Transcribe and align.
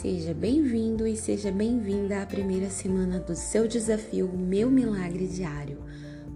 Seja 0.00 0.32
bem-vindo 0.32 1.06
e 1.06 1.14
seja 1.14 1.52
bem-vinda 1.52 2.22
à 2.22 2.26
primeira 2.26 2.70
semana 2.70 3.18
do 3.18 3.36
seu 3.36 3.68
desafio 3.68 4.32
Meu 4.32 4.70
Milagre 4.70 5.26
Diário, 5.26 5.76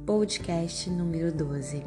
podcast 0.04 0.90
número 0.90 1.32
12. 1.32 1.82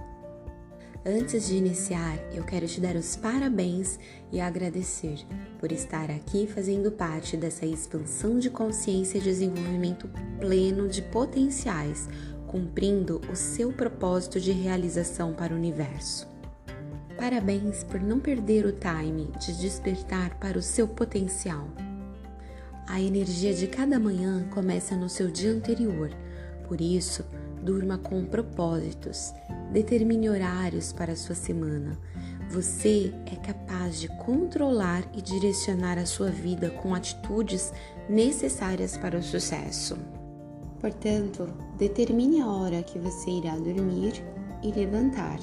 Antes 1.05 1.45
de 1.45 1.55
iniciar, 1.55 2.17
eu 2.33 2.43
quero 2.43 2.65
te 2.65 2.81
dar 2.81 2.95
os 2.95 3.15
parabéns 3.15 3.99
e 4.31 4.41
agradecer 4.41 5.19
por 5.59 5.71
estar 5.71 6.09
aqui 6.09 6.47
fazendo 6.47 6.91
parte 6.91 7.37
dessa 7.37 7.67
expansão 7.67 8.39
de 8.39 8.49
consciência 8.49 9.19
e 9.19 9.21
desenvolvimento 9.21 10.09
pleno 10.39 10.87
de 10.87 11.03
potenciais, 11.03 12.09
cumprindo 12.47 13.21
o 13.31 13.35
seu 13.35 13.71
propósito 13.71 14.39
de 14.39 14.51
realização 14.51 15.31
para 15.31 15.53
o 15.53 15.55
universo. 15.55 16.36
Parabéns 17.17 17.83
por 17.83 17.99
não 17.99 18.19
perder 18.19 18.65
o 18.65 18.73
time 18.73 19.31
de 19.39 19.59
despertar 19.59 20.35
para 20.39 20.57
o 20.57 20.61
seu 20.61 20.87
potencial. 20.87 21.67
A 22.87 23.01
energia 23.01 23.53
de 23.53 23.67
cada 23.67 23.99
manhã 23.99 24.47
começa 24.53 24.95
no 24.95 25.09
seu 25.09 25.29
dia 25.29 25.51
anterior, 25.51 26.11
por 26.67 26.79
isso, 26.79 27.25
durma 27.61 27.97
com 27.97 28.23
propósitos, 28.23 29.33
determine 29.73 30.29
horários 30.29 30.93
para 30.93 31.13
a 31.13 31.15
sua 31.15 31.35
semana. 31.35 31.97
Você 32.51 33.11
é 33.25 33.35
capaz 33.35 33.99
de 33.99 34.07
controlar 34.19 35.03
e 35.13 35.21
direcionar 35.21 35.97
a 35.97 36.05
sua 36.05 36.29
vida 36.29 36.69
com 36.69 36.93
atitudes 36.93 37.73
necessárias 38.07 38.95
para 38.95 39.17
o 39.17 39.23
sucesso. 39.23 39.97
Portanto, 40.79 41.47
determine 41.77 42.41
a 42.41 42.47
hora 42.47 42.83
que 42.83 42.99
você 42.99 43.31
irá 43.31 43.55
dormir 43.57 44.23
e 44.63 44.71
levantar. 44.71 45.39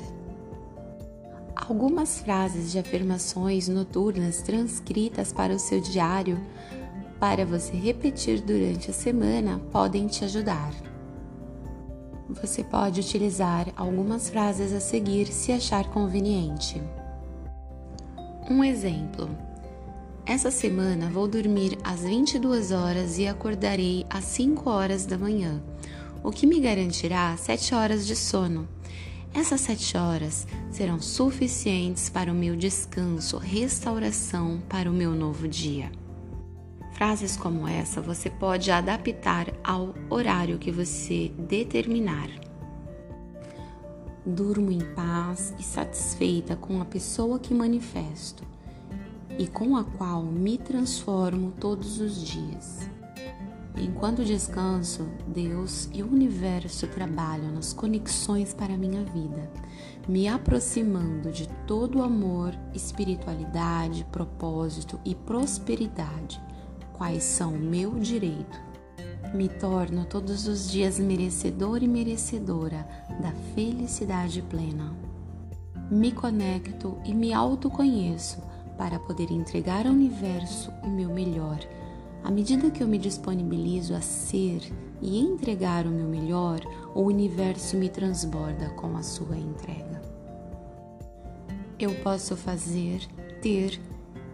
Algumas 1.57 2.21
frases 2.21 2.73
de 2.73 2.79
afirmações 2.79 3.69
noturnas 3.69 4.43
transcritas 4.43 5.33
para 5.33 5.55
o 5.55 5.59
seu 5.59 5.81
diário 5.81 6.39
para 7.21 7.47
você 7.47 7.73
repetir 7.73 8.41
durante 8.43 8.91
a 8.91 8.95
semana 8.95 9.61
podem 9.71 10.07
te 10.07 10.25
ajudar. 10.25 10.73
Você 12.29 12.65
pode 12.65 13.01
utilizar 13.01 13.69
algumas 13.77 14.29
frases 14.29 14.73
a 14.73 14.81
seguir 14.81 15.27
se 15.29 15.53
achar 15.53 15.89
conveniente. 15.91 16.83
Um 18.51 18.65
exemplo: 18.65 19.31
Essa 20.27 20.51
semana 20.51 21.09
vou 21.09 21.29
dormir 21.29 21.79
às 21.85 22.01
22 22.01 22.73
horas 22.73 23.17
e 23.17 23.27
acordarei 23.27 24.05
às 24.11 24.25
5 24.25 24.69
horas 24.69 25.07
da 25.07 25.17
manhã, 25.17 25.63
o 26.23 26.31
que 26.31 26.47
me 26.47 26.61
garantirá 26.61 27.37
7 27.37 27.75
horas 27.75 28.07
de 28.07 28.17
sono. 28.17 28.69
Essas 29.35 29.63
sete 29.63 29.97
horas 29.97 30.47
serão 30.71 31.01
suficientes 31.01 32.09
para 32.09 32.31
o 32.31 32.35
meu 32.35 32.55
descanso, 32.55 33.37
restauração 33.37 34.63
para 34.69 34.89
o 34.89 34.95
meu 34.95 35.11
novo 35.11 35.49
dia. 35.49 35.91
Frases 36.93 37.37
como 37.37 37.67
essa 37.67 38.01
você 38.01 38.31
pode 38.31 38.71
adaptar 38.71 39.53
ao 39.65 39.93
horário 40.09 40.57
que 40.57 40.71
você 40.71 41.33
determinar. 41.37 42.31
Durmo 44.25 44.71
em 44.71 44.81
paz 44.95 45.53
e 45.59 45.65
satisfeita 45.65 46.55
com 46.55 46.81
a 46.81 46.85
pessoa 46.85 47.41
que 47.41 47.53
manifesto 47.53 48.45
e 49.37 49.49
com 49.49 49.77
a 49.77 49.83
qual 49.83 50.23
me 50.23 50.57
transformo 50.57 51.53
todos 51.59 52.01
os 52.01 52.25
dias. 52.25 52.89
Enquanto 53.77 54.25
descanso, 54.25 55.09
Deus 55.27 55.89
e 55.93 56.01
o 56.03 56.07
universo 56.07 56.87
trabalham 56.87 57.51
nas 57.51 57.73
conexões 57.73 58.55
para 58.55 58.75
a 58.75 58.79
minha 58.79 59.03
vida, 59.03 59.51
me 60.07 60.29
aproximando 60.29 61.33
de 61.33 61.49
todo 61.67 61.99
o 61.99 62.03
amor, 62.03 62.55
espiritualidade, 62.73 64.07
propósito 64.13 65.01
e 65.05 65.15
prosperidade, 65.15 66.41
quais 66.93 67.25
são 67.25 67.51
meu 67.51 67.99
direito. 67.99 68.63
Me 69.35 69.49
torno 69.49 70.05
todos 70.05 70.47
os 70.47 70.71
dias 70.71 71.01
merecedor 71.01 71.83
e 71.83 71.89
merecedora 71.89 72.87
da 73.21 73.33
felicidade 73.57 74.41
plena. 74.43 74.95
Me 75.91 76.13
conecto 76.13 76.97
e 77.05 77.13
me 77.13 77.33
autoconheço 77.33 78.41
para 78.79 79.01
poder 79.01 79.33
entregar 79.33 79.85
ao 79.87 79.93
universo 79.93 80.73
o 80.85 80.89
meu 80.89 81.13
melhor 81.13 81.59
à 82.25 82.31
medida 82.31 82.71
que 82.71 82.83
eu 82.83 82.89
me 82.89 82.97
disponibilizo 82.97 83.95
a 83.95 84.01
ser 84.01 84.63
e 85.03 85.21
entregar 85.21 85.87
o 85.87 85.91
meu 85.91 86.09
melhor, 86.09 86.61
o 86.95 87.03
universo 87.03 87.77
me 87.77 87.91
transborda 87.91 88.71
com 88.71 88.97
a 88.97 89.03
sua 89.03 89.37
entrega. 89.37 90.01
Eu 91.79 91.95
posso 91.97 92.35
fazer, 92.35 93.07
ter 93.43 93.79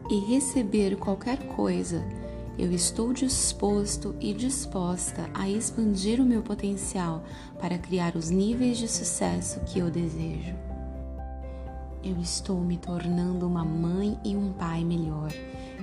e 0.08 0.20
receber 0.20 0.96
qualquer 0.96 1.38
coisa. 1.56 2.04
Eu 2.56 2.70
estou 2.70 3.12
disposto 3.12 4.14
e 4.20 4.32
disposta 4.32 5.28
a 5.34 5.48
expandir 5.48 6.20
o 6.20 6.24
meu 6.24 6.42
potencial 6.42 7.24
para 7.58 7.76
criar 7.76 8.14
os 8.14 8.30
níveis 8.30 8.78
de 8.78 8.86
sucesso 8.86 9.58
que 9.66 9.80
eu 9.80 9.90
desejo. 9.90 10.54
Eu 12.04 12.20
estou 12.20 12.60
me 12.60 12.76
tornando 12.76 13.48
uma 13.48 13.64
mãe 13.64 14.16
e 14.24 14.36
um 14.36 14.52
pai 14.52 14.84
melhor 14.84 15.32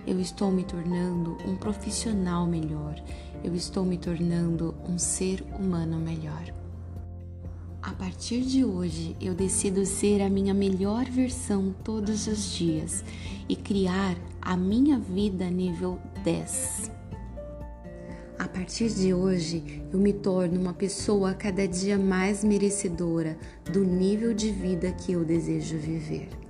eu 0.08 0.22
estou 0.22 0.50
me 0.50 0.64
tornando 0.64 1.38
um 1.46 1.58
profissional 1.58 2.48
melhor. 2.48 2.96
Eu 3.44 3.54
estou 3.54 3.84
me 3.84 3.98
tornando 3.98 4.74
um 4.88 4.98
ser 4.98 5.44
humano 5.60 6.00
melhor. 6.00 6.54
A 7.82 7.92
partir 7.92 8.42
de 8.42 8.64
hoje, 8.64 9.18
eu 9.20 9.36
decido 9.36 9.86
ser 9.86 10.22
a 10.22 10.30
minha 10.30 10.54
melhor 10.54 11.06
versão 11.06 11.76
todos 11.84 12.26
os 12.28 12.54
dias 12.54 13.04
e 13.50 13.56
criar 13.56 14.16
a 14.42 14.56
minha 14.56 14.98
vida 14.98 15.50
nível 15.50 16.00
10. 16.24 16.90
A 18.40 18.48
partir 18.48 18.90
de 18.90 19.14
hoje, 19.14 19.84
eu 19.92 20.00
me 20.00 20.14
torno 20.14 20.60
uma 20.60 20.74
pessoa 20.74 21.34
cada 21.34 21.68
dia 21.68 21.98
mais 21.98 22.44
merecedora 22.44 23.38
do 23.72 23.84
nível 23.84 24.34
de 24.34 24.52
vida 24.52 24.92
que 24.92 25.12
eu 25.12 25.26
desejo 25.26 25.78
viver. 25.78 26.47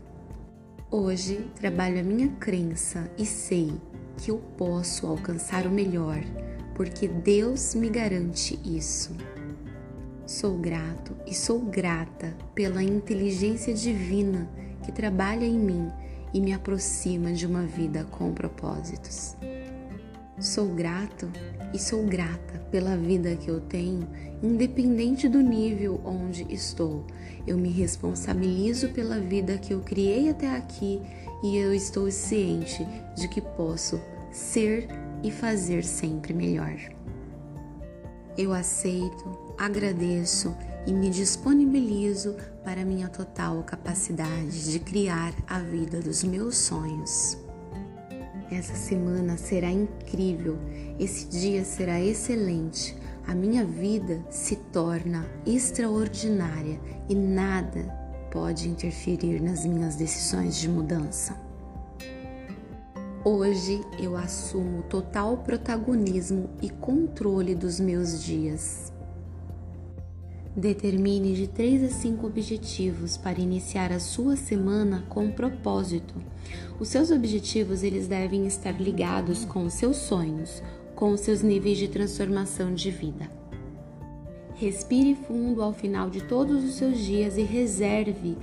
Hoje 0.90 1.46
trabalho 1.60 2.00
a 2.00 2.04
minha 2.04 2.30
crença 2.40 3.12
e 3.18 3.26
sei 3.26 3.74
que 4.16 4.32
eu 4.32 4.38
posso 4.58 5.06
alcançar 5.06 5.68
o 5.68 5.70
melhor, 5.70 6.24
porque 6.76 7.10
Deus 7.10 7.76
me 7.76 7.90
garante 7.90 8.58
isso. 8.64 9.14
Sou 10.26 10.58
grato 10.58 11.14
e 11.28 11.34
sou 11.34 11.60
grata 11.60 12.34
pela 12.56 12.82
inteligência 12.82 13.74
divina 13.74 14.50
que 14.82 14.94
trabalha 14.94 15.44
em 15.44 15.60
mim 15.60 15.92
e 16.34 16.40
me 16.40 16.54
aproxima 16.54 17.34
de 17.34 17.46
uma 17.46 17.64
vida 17.64 18.06
com 18.06 18.34
propósitos. 18.34 19.36
Sou 20.40 20.70
grato 20.74 21.30
e 21.74 21.80
sou 21.80 22.04
grata 22.04 22.60
pela 22.72 22.96
vida 22.96 23.36
que 23.36 23.50
eu 23.50 23.60
tenho, 23.62 24.08
independente 24.42 25.28
do 25.28 25.42
nível 25.42 26.02
onde 26.06 26.46
estou. 26.54 27.06
Eu 27.46 27.58
me 27.58 27.70
responsabilizo 27.70 28.90
pela 28.90 29.20
vida 29.20 29.58
que 29.58 29.74
eu 29.74 29.82
criei 29.82 30.30
até 30.30 30.56
aqui 30.56 31.02
e 31.44 31.58
eu 31.58 31.74
estou 31.74 32.10
ciente 32.12 32.86
de 33.16 33.28
que 33.28 33.42
posso 33.42 34.00
ser 34.32 34.88
e 35.24 35.32
fazer 35.32 35.84
sempre 35.84 36.34
melhor. 36.34 36.78
Eu 38.38 38.54
aceito, 38.54 39.56
agradeço 39.58 40.56
e 40.86 40.94
me 40.94 41.10
disponibilizo 41.10 42.36
para 42.64 42.86
minha 42.86 43.10
total 43.10 43.64
capacidade 43.64 44.72
de 44.72 44.80
criar 44.80 45.34
a 45.48 45.60
vida 45.60 46.00
dos 46.00 46.24
meus 46.24 46.58
sonhos. 46.58 47.47
Essa 48.50 48.76
semana 48.76 49.36
será 49.36 49.70
incrível, 49.70 50.58
esse 50.98 51.28
dia 51.28 51.66
será 51.66 52.00
excelente. 52.00 52.96
A 53.28 53.36
minha 53.36 53.66
vida 53.66 54.26
se 54.30 54.56
torna 54.56 55.26
extraordinária 55.46 56.80
e 57.10 57.16
nada 57.16 57.84
pode 58.32 58.70
interferir 58.70 59.42
nas 59.42 59.66
minhas 59.66 59.96
decisões 59.98 60.56
de 60.56 60.70
mudança. 60.70 61.38
Hoje 63.26 63.82
eu 64.00 64.16
assumo 64.16 64.84
total 64.84 65.40
protagonismo 65.40 66.50
e 66.62 66.70
controle 66.70 67.54
dos 67.54 67.82
meus 67.82 68.24
dias. 68.24 68.94
Determine 70.58 71.36
de 71.36 71.46
3 71.46 71.84
a 71.84 71.90
5 71.90 72.26
objetivos 72.26 73.16
para 73.16 73.40
iniciar 73.40 73.92
a 73.92 74.00
sua 74.00 74.36
semana 74.36 75.06
com 75.08 75.30
propósito. 75.30 76.16
Os 76.80 76.88
seus 76.88 77.12
objetivos 77.12 77.84
eles 77.84 78.08
devem 78.08 78.48
estar 78.48 78.82
ligados 78.82 79.46
com 79.46 79.66
os 79.66 79.74
seus 79.74 79.98
sonhos, 79.98 80.64
com 80.96 81.12
os 81.12 81.20
seus 81.20 81.44
níveis 81.44 81.78
de 81.78 81.88
transformação 81.88 82.74
de 82.74 82.90
vida. 82.90 83.30
Respire 84.56 85.14
fundo 85.14 85.62
ao 85.62 85.74
final 85.74 86.10
de 86.10 86.24
todos 86.24 86.64
os 86.64 86.74
seus 86.74 86.98
dias 86.98 87.38
e 87.38 87.44
reserve 87.44 88.36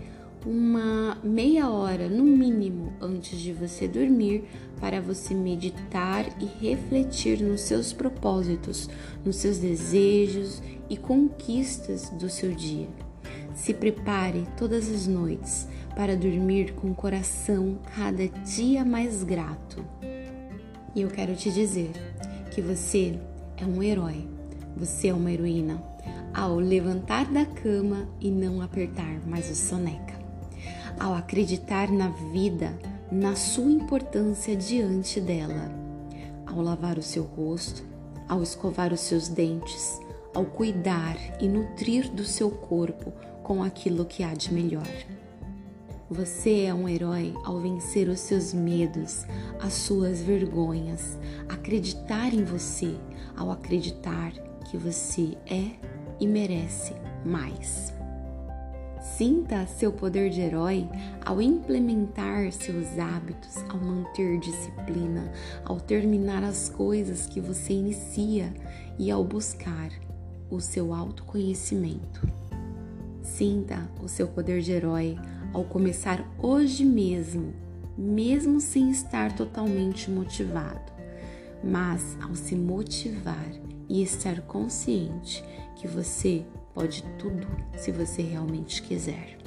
uma 0.45 1.19
meia 1.23 1.71
hora 1.71 2.09
no 2.09 2.25
mínimo 2.25 2.93
antes 3.01 3.39
de 3.39 3.53
você 3.53 3.89
dormir 3.89 4.45
para 4.81 5.01
você 5.01 5.35
meditar 5.35 6.27
e 6.41 6.45
refletir 6.45 7.41
nos 7.41 7.63
seus 7.63 7.93
propósitos, 7.93 8.89
nos 9.25 9.37
seus 9.37 9.59
desejos 9.59 10.63
e 10.89 10.97
conquistas 10.97 12.11
do 12.11 12.29
seu 12.29 12.53
dia. 12.53 12.89
Se 13.55 13.73
prepare 13.73 14.47
todas 14.57 14.91
as 14.91 15.07
noites 15.07 15.67
para 15.95 16.17
dormir 16.17 16.75
com 16.75 16.91
o 16.91 16.95
coração 16.95 17.79
cada 17.97 18.29
dia 18.29 18.85
mais 18.85 19.23
grato. 19.23 19.85
E 20.95 21.03
eu 21.03 21.09
quero 21.09 21.35
te 21.35 21.51
dizer 21.51 21.91
que 22.51 22.61
você 22.61 23.19
é 23.57 23.65
um 23.65 23.83
herói, 23.83 24.27
você 24.77 25.09
é 25.09 25.15
uma 25.15 25.33
heroína 25.33 25.83
ao 26.35 26.57
levantar 26.57 27.31
da 27.33 27.47
cama 27.47 28.09
e 28.21 28.29
não 28.31 28.61
apertar 28.61 29.21
mais 29.27 29.49
o 29.51 29.55
soneca, 29.55 30.19
ao 30.99 31.15
acreditar 31.15 31.91
na 31.91 32.09
vida, 32.09 32.73
na 33.11 33.37
sua 33.37 33.71
importância 33.71 34.57
diante 34.57 35.21
dela, 35.21 35.71
ao 36.47 36.61
lavar 36.61 36.99
o 36.99 37.03
seu 37.03 37.25
rosto, 37.25 37.85
ao 38.29 38.43
escovar 38.43 38.93
os 38.93 39.01
seus 39.01 39.29
dentes, 39.29 40.01
ao 40.35 40.45
cuidar 40.45 41.17
e 41.41 41.49
nutrir 41.49 42.11
do 42.11 42.25
seu 42.25 42.51
corpo 42.51 43.13
com 43.43 43.63
aquilo 43.63 44.05
que 44.05 44.23
há 44.23 44.35
de 44.35 44.53
melhor. 44.53 44.89
Você 46.11 46.65
é 46.65 46.75
um 46.75 46.89
herói 46.89 47.35
ao 47.45 47.59
vencer 47.59 48.09
os 48.09 48.21
seus 48.21 48.53
medos, 48.53 49.25
as 49.61 49.73
suas 49.73 50.21
vergonhas, 50.21 51.19
acreditar 51.49 52.33
em 52.33 52.45
você, 52.45 52.95
ao 53.37 53.51
acreditar 53.51 54.33
que 54.71 54.77
você 54.77 55.37
é 55.47 55.71
e 56.21 56.27
merece 56.27 56.95
mais. 57.25 58.04
Sinta 59.05 59.67
seu 59.67 59.93
poder 59.93 60.31
de 60.31 60.41
herói 60.41 60.89
ao 61.25 61.41
implementar 61.41 62.51
seus 62.51 62.99
hábitos, 62.99 63.59
ao 63.69 63.79
manter 63.79 64.41
disciplina, 64.41 65.31
ao 65.63 65.79
terminar 65.79 66.43
as 66.43 66.71
coisas 66.71 67.27
que 67.27 67.39
você 67.39 67.75
inicia 67.75 68.53
e 68.99 69.11
ao 69.11 69.23
buscar 69.23 69.91
o 70.51 70.59
seu 70.59 70.93
autoconhecimento. 70.95 72.27
Sinta 73.23 73.89
o 74.03 74.09
seu 74.09 74.27
poder 74.27 74.63
de 74.63 74.73
herói 74.73 75.17
ao 75.53 75.65
começar 75.65 76.27
hoje 76.39 76.85
mesmo, 76.85 77.53
mesmo 77.97 78.59
sem 78.59 78.91
estar 78.91 79.37
totalmente 79.37 80.11
motivado, 80.11 80.93
mas 81.63 82.17
ao 82.23 82.35
se 82.35 82.57
motivar 82.57 83.53
e 83.89 84.03
estar 84.03 84.41
consciente 84.41 85.45
que 85.77 85.87
você 85.87 86.45
pode 86.75 87.03
tudo 87.19 87.47
se 87.77 87.93
você 87.93 88.21
realmente 88.21 88.83
quiser. 88.83 89.39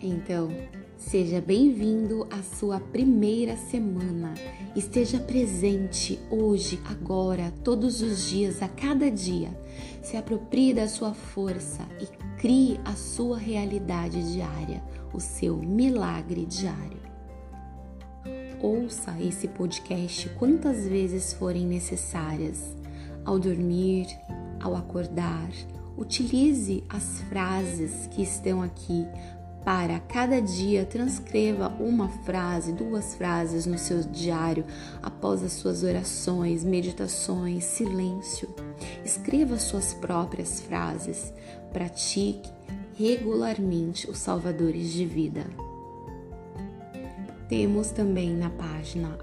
Então, 0.00 0.50
seja 0.98 1.40
bem-vindo 1.40 2.26
à 2.30 2.42
sua 2.42 2.80
primeira 2.80 3.56
semana. 3.56 4.34
Esteja 4.76 5.18
presente 5.18 6.18
hoje, 6.30 6.80
agora, 6.84 7.52
todos 7.62 8.02
os 8.02 8.28
dias, 8.28 8.60
a 8.60 8.68
cada 8.68 9.10
dia. 9.10 9.48
Se 10.02 10.16
aproprie 10.16 10.74
da 10.74 10.88
sua 10.88 11.14
força 11.14 11.82
e 12.00 12.06
crie 12.38 12.78
a 12.84 12.92
sua 12.92 13.38
realidade 13.38 14.32
diária, 14.32 14.82
o 15.12 15.20
seu 15.20 15.56
milagre 15.56 16.44
diário. 16.44 17.02
Ouça 18.60 19.14
esse 19.20 19.46
podcast 19.48 20.28
quantas 20.30 20.86
vezes 20.86 21.32
forem 21.32 21.66
necessárias, 21.66 22.74
ao 23.24 23.38
dormir, 23.38 24.06
ao 24.60 24.74
acordar, 24.74 25.50
utilize 25.96 26.84
as 26.88 27.20
frases 27.28 28.06
que 28.08 28.22
estão 28.22 28.62
aqui 28.62 29.06
para 29.64 29.98
cada 29.98 30.42
dia 30.42 30.84
transcreva 30.84 31.68
uma 31.80 32.08
frase, 32.08 32.70
duas 32.70 33.14
frases 33.14 33.64
no 33.64 33.78
seu 33.78 34.02
diário 34.02 34.62
após 35.02 35.42
as 35.42 35.52
suas 35.52 35.82
orações, 35.82 36.62
meditações, 36.62 37.64
silêncio. 37.64 38.46
Escreva 39.02 39.58
suas 39.58 39.94
próprias 39.94 40.60
frases. 40.60 41.32
Pratique 41.72 42.52
regularmente 42.94 44.08
os 44.10 44.18
salvadores 44.18 44.92
de 44.92 45.06
vida. 45.06 45.46
Temos 47.48 47.90
também 47.90 48.36
na 48.36 48.50
página 48.50 49.16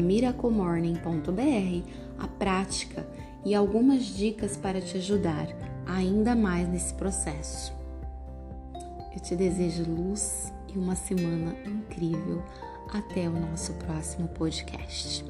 miraclemorning.br 0.00 1.90
a 2.18 2.28
prática 2.28 3.04
e 3.44 3.52
algumas 3.52 4.04
dicas 4.04 4.56
para 4.56 4.80
te 4.80 4.96
ajudar 4.96 5.48
ainda 5.88 6.36
mais 6.36 6.68
nesse 6.68 6.92
processo. 6.94 7.72
Eu 9.12 9.20
te 9.20 9.34
desejo 9.34 9.90
luz 9.90 10.52
e 10.72 10.78
uma 10.78 10.94
semana 10.94 11.56
incrível. 11.66 12.42
Até 12.92 13.28
o 13.28 13.32
nosso 13.32 13.72
próximo 13.74 14.28
podcast. 14.28 15.24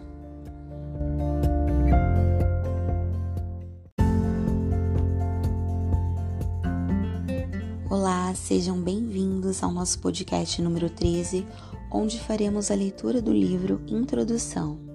Olá, 7.91 8.33
sejam 8.35 8.81
bem-vindos 8.81 9.63
ao 9.63 9.73
nosso 9.73 9.99
podcast 9.99 10.61
número 10.63 10.91
13, 10.91 11.47
onde 11.91 12.21
faremos 12.21 12.71
a 12.71 12.75
leitura 12.75 13.21
do 13.21 13.33
livro 13.33 13.81
Introdução 13.89 14.88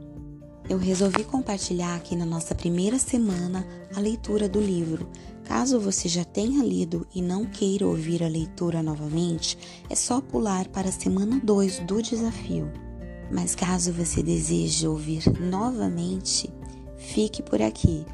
eu 0.69 0.77
resolvi 0.77 1.23
compartilhar 1.23 1.95
aqui 1.95 2.15
na 2.15 2.25
nossa 2.25 2.55
primeira 2.55 2.97
semana 2.97 3.65
a 3.95 3.99
leitura 3.99 4.47
do 4.47 4.59
livro. 4.59 5.09
Caso 5.43 5.79
você 5.79 6.07
já 6.07 6.23
tenha 6.23 6.63
lido 6.63 7.05
e 7.13 7.21
não 7.21 7.45
queira 7.45 7.85
ouvir 7.85 8.23
a 8.23 8.27
leitura 8.27 8.81
novamente, 8.81 9.57
é 9.89 9.95
só 9.95 10.21
pular 10.21 10.67
para 10.69 10.87
a 10.87 10.91
semana 10.91 11.39
2 11.43 11.79
do 11.79 12.01
desafio. 12.01 12.71
Mas 13.29 13.55
caso 13.55 13.91
você 13.91 14.23
deseje 14.23 14.87
ouvir 14.87 15.23
novamente, 15.39 16.49
fique 16.97 17.43
por 17.43 17.61
aqui, 17.61 18.05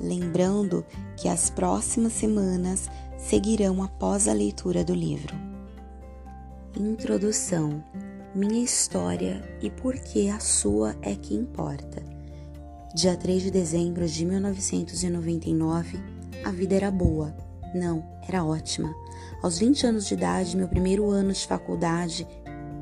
lembrando 0.00 0.84
que 1.16 1.28
as 1.28 1.48
próximas 1.48 2.12
semanas 2.12 2.90
seguirão 3.16 3.82
após 3.82 4.28
a 4.28 4.32
leitura 4.32 4.84
do 4.84 4.94
livro. 4.94 5.34
Introdução 6.76 7.82
minha 8.34 8.64
história 8.64 9.40
e 9.62 9.70
por 9.70 9.94
que 9.94 10.28
a 10.28 10.40
sua 10.40 10.96
é 11.02 11.14
que 11.14 11.36
importa. 11.36 12.02
Dia 12.92 13.16
3 13.16 13.44
de 13.44 13.50
dezembro 13.50 14.06
de 14.08 14.26
1999, 14.26 16.00
a 16.42 16.50
vida 16.50 16.74
era 16.74 16.90
boa. 16.90 17.32
Não, 17.72 18.04
era 18.26 18.44
ótima. 18.44 18.92
Aos 19.40 19.58
20 19.58 19.86
anos 19.86 20.06
de 20.06 20.14
idade, 20.14 20.56
meu 20.56 20.66
primeiro 20.66 21.10
ano 21.10 21.32
de 21.32 21.46
faculdade 21.46 22.26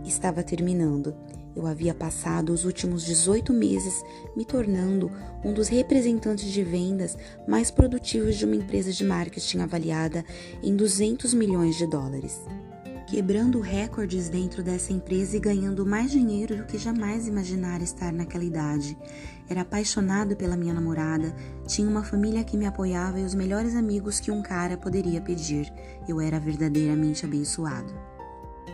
estava 0.05 0.43
terminando. 0.43 1.15
Eu 1.55 1.67
havia 1.67 1.93
passado 1.93 2.51
os 2.51 2.65
últimos 2.65 3.05
18 3.05 3.53
meses 3.53 4.03
me 4.35 4.47
tornando 4.47 5.13
um 5.45 5.53
dos 5.53 5.69
representantes 5.69 6.51
de 6.51 6.65
vendas 6.65 7.17
mais 7.47 7.71
produtivos 7.71 8.37
de 8.37 8.47
uma 8.47 8.57
empresa 8.57 8.91
de 8.91 9.05
marketing 9.05 9.59
avaliada 9.59 10.25
em 10.63 10.75
200 10.75 11.35
milhões 11.35 11.77
de 11.77 11.87
dólares 11.87 12.41
quebrando 13.13 13.61
recordes 13.61 14.31
dentro 14.31 14.63
dessa 14.63 14.91
empresa 14.91 15.37
e 15.37 15.41
ganhando 15.41 15.85
mais 15.85 16.11
dinheiro 16.11 16.57
do 16.57 16.65
que 16.65 16.79
jamais 16.79 17.29
imaginara 17.29 17.83
estar 17.83 18.11
naquela 18.11 18.43
idade. 18.43 18.97
Era 19.51 19.61
apaixonado 19.61 20.35
pela 20.35 20.57
minha 20.57 20.73
namorada, 20.73 21.37
tinha 21.67 21.87
uma 21.87 22.03
família 22.03 22.43
que 22.43 22.57
me 22.57 22.65
apoiava 22.65 23.21
e 23.21 23.25
os 23.25 23.35
melhores 23.35 23.77
amigos 23.77 24.19
que 24.19 24.31
um 24.31 24.41
cara 24.41 24.79
poderia 24.79 25.21
pedir. 25.21 25.71
Eu 26.09 26.23
era 26.23 26.41
verdadeiramente 26.41 27.27
abençoado. 27.27 27.93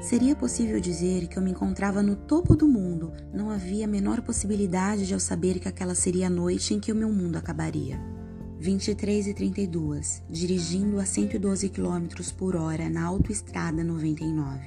Seria 0.00 0.36
possível 0.36 0.78
dizer 0.78 1.26
que 1.26 1.36
eu 1.36 1.42
me 1.42 1.50
encontrava 1.50 2.00
no 2.00 2.14
topo 2.14 2.54
do 2.54 2.68
mundo, 2.68 3.12
não 3.34 3.50
havia 3.50 3.86
a 3.86 3.88
menor 3.88 4.22
possibilidade 4.22 5.04
de 5.04 5.14
eu 5.14 5.18
saber 5.18 5.58
que 5.58 5.66
aquela 5.66 5.96
seria 5.96 6.28
a 6.28 6.30
noite 6.30 6.72
em 6.74 6.78
que 6.78 6.92
o 6.92 6.94
meu 6.94 7.12
mundo 7.12 7.34
acabaria. 7.38 8.17
23 8.60 9.28
e 9.28 9.34
32, 9.34 10.24
dirigindo 10.28 10.98
a 10.98 11.06
112 11.06 11.68
km 11.68 12.08
por 12.36 12.56
hora 12.56 12.90
na 12.90 13.04
autoestrada 13.04 13.84
99. 13.84 14.66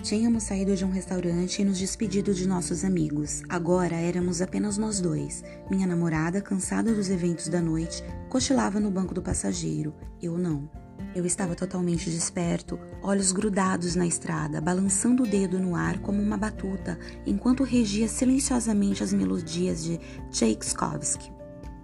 Tínhamos 0.00 0.44
saído 0.44 0.76
de 0.76 0.84
um 0.84 0.90
restaurante 0.90 1.60
e 1.60 1.64
nos 1.64 1.76
despedido 1.76 2.32
de 2.32 2.46
nossos 2.46 2.84
amigos. 2.84 3.42
Agora 3.48 3.96
éramos 3.96 4.40
apenas 4.40 4.78
nós 4.78 5.00
dois. 5.00 5.42
Minha 5.68 5.88
namorada, 5.88 6.40
cansada 6.40 6.94
dos 6.94 7.10
eventos 7.10 7.48
da 7.48 7.60
noite, 7.60 8.00
cochilava 8.28 8.78
no 8.78 8.92
banco 8.92 9.12
do 9.12 9.20
passageiro. 9.20 9.92
Eu 10.22 10.38
não. 10.38 10.70
Eu 11.12 11.26
estava 11.26 11.56
totalmente 11.56 12.08
desperto, 12.08 12.78
olhos 13.02 13.32
grudados 13.32 13.96
na 13.96 14.06
estrada, 14.06 14.60
balançando 14.60 15.24
o 15.24 15.26
dedo 15.26 15.58
no 15.58 15.74
ar 15.74 15.98
como 15.98 16.22
uma 16.22 16.36
batuta, 16.36 16.96
enquanto 17.26 17.64
regia 17.64 18.06
silenciosamente 18.06 19.02
as 19.02 19.12
melodias 19.12 19.82
de 19.82 19.98
Tchaikovsky. 20.30 21.35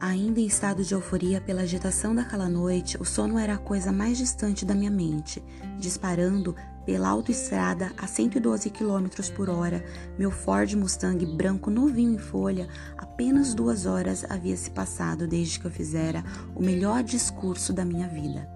Ainda 0.03 0.41
em 0.41 0.47
estado 0.47 0.83
de 0.83 0.95
euforia 0.95 1.41
pela 1.41 1.63
agitação 1.63 2.13
daquela 2.13 2.49
noite, 2.49 3.01
o 3.01 3.05
sono 3.05 3.39
era 3.39 3.55
a 3.55 3.59
coisa 3.59 3.93
mais 3.93 4.19
distante 4.19 4.65
da 4.65 4.75
minha 4.75 4.91
mente. 4.91 5.41
Disparando 5.79 6.57
pela 6.85 7.09
autoestrada 7.09 7.93
a 7.97 8.09
112 8.09 8.69
km 8.71 9.07
por 9.33 9.49
hora, 9.49 9.85
meu 10.19 10.33
Ford 10.33 10.75
Mustang 10.75 11.25
branco 11.25 11.71
novinho 11.71 12.15
em 12.15 12.19
folha, 12.19 12.67
apenas 12.99 13.55
duas 13.55 13.87
horas 13.87 14.29
havia 14.29 14.57
se 14.57 14.73
passado 14.73 15.29
desde 15.29 15.61
que 15.61 15.67
eu 15.67 15.71
fizera 15.71 16.25
o 16.53 16.61
melhor 16.61 17.05
discurso 17.05 17.73
da 17.73 17.85
minha 17.85 18.09
vida. 18.09 18.51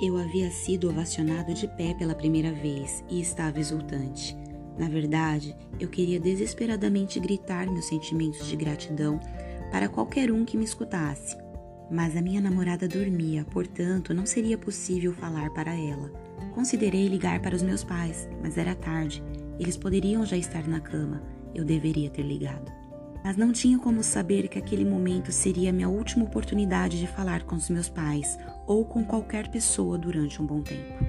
Eu 0.00 0.16
havia 0.16 0.50
sido 0.50 0.88
ovacionado 0.88 1.52
de 1.52 1.68
pé 1.68 1.92
pela 1.92 2.14
primeira 2.14 2.52
vez 2.54 3.04
e 3.10 3.20
estava 3.20 3.60
exultante. 3.60 4.34
Na 4.78 4.88
verdade, 4.88 5.54
eu 5.78 5.88
queria 5.88 6.18
desesperadamente 6.18 7.20
gritar 7.20 7.66
meus 7.66 7.84
sentimentos 7.84 8.46
de 8.46 8.56
gratidão 8.56 9.20
para 9.70 9.88
qualquer 9.88 10.30
um 10.30 10.44
que 10.44 10.56
me 10.56 10.64
escutasse. 10.64 11.36
Mas 11.90 12.16
a 12.16 12.22
minha 12.22 12.40
namorada 12.40 12.86
dormia, 12.86 13.44
portanto 13.44 14.14
não 14.14 14.24
seria 14.24 14.56
possível 14.56 15.12
falar 15.12 15.50
para 15.50 15.74
ela. 15.74 16.10
Considerei 16.54 17.08
ligar 17.08 17.40
para 17.40 17.56
os 17.56 17.62
meus 17.62 17.82
pais, 17.82 18.28
mas 18.42 18.56
era 18.56 18.74
tarde. 18.74 19.22
Eles 19.58 19.76
poderiam 19.76 20.24
já 20.24 20.36
estar 20.36 20.66
na 20.66 20.80
cama. 20.80 21.22
Eu 21.54 21.64
deveria 21.64 22.08
ter 22.08 22.22
ligado. 22.22 22.72
Mas 23.22 23.36
não 23.36 23.52
tinha 23.52 23.78
como 23.78 24.02
saber 24.02 24.48
que 24.48 24.58
aquele 24.58 24.84
momento 24.84 25.30
seria 25.30 25.72
minha 25.72 25.88
última 25.88 26.24
oportunidade 26.24 26.98
de 26.98 27.06
falar 27.06 27.42
com 27.42 27.56
os 27.56 27.68
meus 27.68 27.88
pais 27.88 28.38
ou 28.66 28.84
com 28.84 29.04
qualquer 29.04 29.48
pessoa 29.48 29.98
durante 29.98 30.40
um 30.40 30.46
bom 30.46 30.62
tempo. 30.62 31.04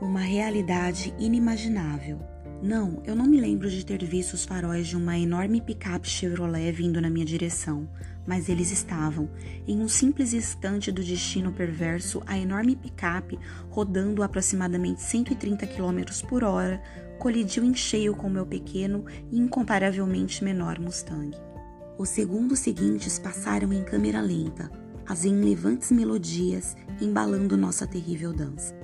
Uma 0.00 0.20
realidade 0.20 1.14
inimaginável. 1.18 2.31
Não, 2.62 3.02
eu 3.04 3.16
não 3.16 3.26
me 3.26 3.40
lembro 3.40 3.68
de 3.68 3.84
ter 3.84 4.04
visto 4.04 4.34
os 4.34 4.44
faróis 4.44 4.86
de 4.86 4.96
uma 4.96 5.18
enorme 5.18 5.60
picape 5.60 6.08
Chevrolet 6.08 6.70
vindo 6.70 7.00
na 7.00 7.10
minha 7.10 7.26
direção, 7.26 7.88
mas 8.24 8.48
eles 8.48 8.70
estavam. 8.70 9.28
Em 9.66 9.80
um 9.80 9.88
simples 9.88 10.32
instante 10.32 10.92
do 10.92 11.02
destino 11.02 11.50
perverso, 11.50 12.22
a 12.24 12.38
enorme 12.38 12.76
picape, 12.76 13.36
rodando 13.68 14.22
aproximadamente 14.22 15.02
130 15.02 15.66
km 15.66 16.02
por 16.28 16.44
hora, 16.44 16.80
colidiu 17.18 17.64
em 17.64 17.74
cheio 17.74 18.14
com 18.14 18.30
meu 18.30 18.46
pequeno 18.46 19.04
e 19.32 19.40
incomparavelmente 19.40 20.44
menor 20.44 20.78
Mustang. 20.78 21.36
Os 21.98 22.10
segundos 22.10 22.60
seguintes 22.60 23.18
passaram 23.18 23.72
em 23.72 23.82
câmera 23.82 24.20
lenta, 24.20 24.70
as 25.04 25.24
enlevantes 25.24 25.90
melodias 25.90 26.76
embalando 27.00 27.56
nossa 27.56 27.88
terrível 27.88 28.32
dança. 28.32 28.81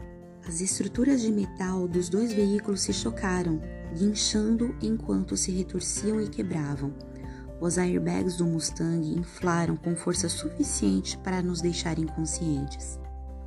As 0.48 0.62
estruturas 0.62 1.20
de 1.20 1.30
metal 1.30 1.86
dos 1.86 2.08
dois 2.08 2.32
veículos 2.32 2.80
se 2.80 2.90
chocaram, 2.90 3.60
guinchando 3.94 4.74
enquanto 4.80 5.36
se 5.36 5.52
retorciam 5.52 6.22
e 6.22 6.26
quebravam. 6.26 6.94
Os 7.60 7.76
airbags 7.76 8.36
do 8.36 8.46
Mustang 8.46 9.14
inflaram 9.14 9.76
com 9.76 9.94
força 9.94 10.26
suficiente 10.26 11.18
para 11.18 11.42
nos 11.42 11.60
deixar 11.60 11.98
inconscientes. 11.98 12.98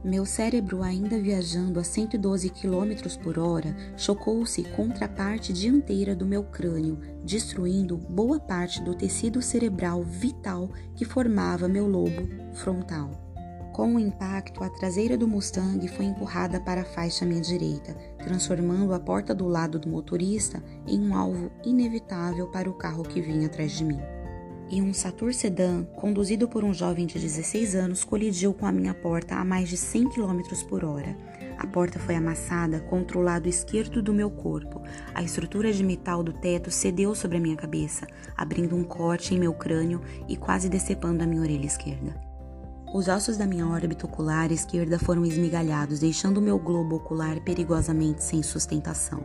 Meu 0.03 0.27
cérebro, 0.27 0.83
ainda 0.83 1.19
viajando 1.19 1.79
a 1.79 1.83
112 1.83 2.51
km 2.51 3.17
por 3.23 3.39
hora, 3.39 3.75
chocou-se 3.97 4.63
contra 4.75 5.05
a 5.05 5.09
parte 5.09 5.51
dianteira 5.51 6.15
do 6.15 6.25
meu 6.25 6.43
crânio, 6.43 6.99
destruindo 7.25 7.97
boa 7.97 8.39
parte 8.39 8.79
do 8.79 8.93
tecido 8.93 9.41
cerebral 9.41 10.03
vital 10.03 10.69
que 10.95 11.03
formava 11.03 11.67
meu 11.67 11.87
lobo 11.87 12.29
frontal. 12.53 13.30
Com 13.73 13.95
o 13.95 13.99
impacto, 13.99 14.65
a 14.65 14.69
traseira 14.69 15.17
do 15.17 15.29
Mustang 15.29 15.87
foi 15.87 16.03
empurrada 16.03 16.59
para 16.59 16.81
a 16.81 16.85
faixa 16.85 17.23
à 17.23 17.27
minha 17.27 17.39
direita, 17.39 17.95
transformando 18.17 18.93
a 18.93 18.99
porta 18.99 19.33
do 19.33 19.47
lado 19.47 19.79
do 19.79 19.87
motorista 19.87 20.61
em 20.85 20.99
um 20.99 21.15
alvo 21.15 21.49
inevitável 21.63 22.47
para 22.47 22.69
o 22.69 22.73
carro 22.73 23.03
que 23.03 23.21
vinha 23.21 23.47
atrás 23.47 23.71
de 23.71 23.85
mim. 23.85 23.99
E 24.69 24.81
um 24.81 24.93
Saturn 24.93 25.33
Sedan, 25.33 25.85
conduzido 25.95 26.49
por 26.49 26.65
um 26.65 26.73
jovem 26.73 27.05
de 27.05 27.17
16 27.17 27.75
anos, 27.75 28.03
colidiu 28.03 28.53
com 28.53 28.65
a 28.65 28.71
minha 28.73 28.93
porta 28.93 29.35
a 29.35 29.45
mais 29.45 29.69
de 29.69 29.77
100 29.77 30.09
km 30.09 30.41
por 30.67 30.83
hora. 30.83 31.15
A 31.57 31.65
porta 31.65 31.97
foi 31.97 32.15
amassada 32.15 32.81
contra 32.81 33.17
o 33.17 33.21
lado 33.21 33.47
esquerdo 33.47 34.01
do 34.01 34.13
meu 34.13 34.29
corpo. 34.29 34.81
A 35.13 35.23
estrutura 35.23 35.71
de 35.71 35.83
metal 35.83 36.23
do 36.23 36.33
teto 36.33 36.69
cedeu 36.69 37.15
sobre 37.15 37.37
a 37.37 37.41
minha 37.41 37.55
cabeça, 37.55 38.05
abrindo 38.35 38.75
um 38.75 38.83
corte 38.83 39.33
em 39.33 39.39
meu 39.39 39.53
crânio 39.53 40.01
e 40.27 40.35
quase 40.35 40.67
decepando 40.67 41.23
a 41.23 41.27
minha 41.27 41.41
orelha 41.41 41.65
esquerda. 41.65 42.30
Os 42.93 43.07
ossos 43.07 43.37
da 43.37 43.47
minha 43.47 43.65
órbita 43.65 44.05
ocular 44.05 44.51
esquerda 44.51 44.99
foram 44.99 45.25
esmigalhados, 45.25 45.99
deixando 45.99 46.41
meu 46.41 46.59
globo 46.59 46.97
ocular 46.97 47.39
perigosamente 47.39 48.21
sem 48.21 48.43
sustentação. 48.43 49.23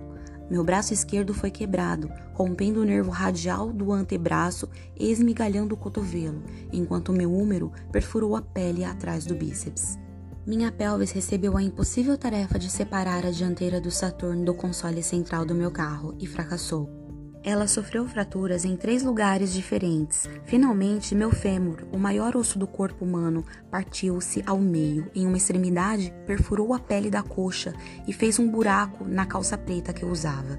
Meu 0.48 0.62
braço 0.62 0.94
esquerdo 0.94 1.34
foi 1.34 1.50
quebrado, 1.50 2.08
rompendo 2.32 2.80
o 2.80 2.84
nervo 2.84 3.10
radial 3.10 3.72
do 3.72 3.92
antebraço 3.92 4.68
e 4.96 5.10
esmigalhando 5.10 5.74
o 5.74 5.76
cotovelo, 5.76 6.44
enquanto 6.72 7.12
meu 7.12 7.34
úmero 7.34 7.72
perfurou 7.90 8.36
a 8.36 8.40
pele 8.40 8.84
atrás 8.84 9.26
do 9.26 9.34
bíceps. 9.34 9.98
Minha 10.46 10.70
pelvis 10.70 11.10
recebeu 11.10 11.56
a 11.56 11.62
impossível 11.62 12.16
tarefa 12.16 12.60
de 12.60 12.70
separar 12.70 13.26
a 13.26 13.32
dianteira 13.32 13.80
do 13.80 13.90
Saturn 13.90 14.44
do 14.44 14.54
console 14.54 15.02
central 15.02 15.44
do 15.44 15.56
meu 15.56 15.72
carro 15.72 16.14
e 16.20 16.26
fracassou. 16.28 17.05
Ela 17.48 17.68
sofreu 17.68 18.04
fraturas 18.08 18.64
em 18.64 18.76
três 18.76 19.04
lugares 19.04 19.52
diferentes. 19.52 20.28
Finalmente, 20.46 21.14
meu 21.14 21.30
fêmur, 21.30 21.86
o 21.92 21.96
maior 21.96 22.36
osso 22.36 22.58
do 22.58 22.66
corpo 22.66 23.04
humano, 23.04 23.44
partiu-se 23.70 24.42
ao 24.44 24.58
meio. 24.58 25.08
Em 25.14 25.24
uma 25.28 25.36
extremidade, 25.36 26.12
perfurou 26.26 26.74
a 26.74 26.80
pele 26.80 27.08
da 27.08 27.22
coxa 27.22 27.72
e 28.04 28.12
fez 28.12 28.40
um 28.40 28.50
buraco 28.50 29.04
na 29.04 29.24
calça 29.24 29.56
preta 29.56 29.92
que 29.92 30.02
eu 30.02 30.10
usava. 30.10 30.58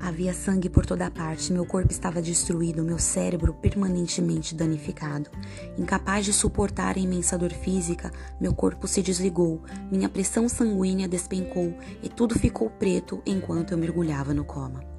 Havia 0.00 0.34
sangue 0.34 0.68
por 0.68 0.84
toda 0.84 1.08
parte, 1.08 1.52
meu 1.52 1.64
corpo 1.64 1.92
estava 1.92 2.20
destruído, 2.20 2.82
meu 2.82 2.98
cérebro 2.98 3.54
permanentemente 3.54 4.56
danificado. 4.56 5.30
Incapaz 5.78 6.24
de 6.24 6.32
suportar 6.32 6.96
a 6.96 7.00
imensa 7.00 7.38
dor 7.38 7.52
física, 7.52 8.10
meu 8.40 8.52
corpo 8.52 8.88
se 8.88 9.00
desligou, 9.02 9.62
minha 9.88 10.08
pressão 10.08 10.48
sanguínea 10.48 11.06
despencou 11.06 11.78
e 12.02 12.08
tudo 12.08 12.36
ficou 12.36 12.68
preto 12.70 13.22
enquanto 13.24 13.70
eu 13.70 13.78
mergulhava 13.78 14.34
no 14.34 14.44
coma. 14.44 14.93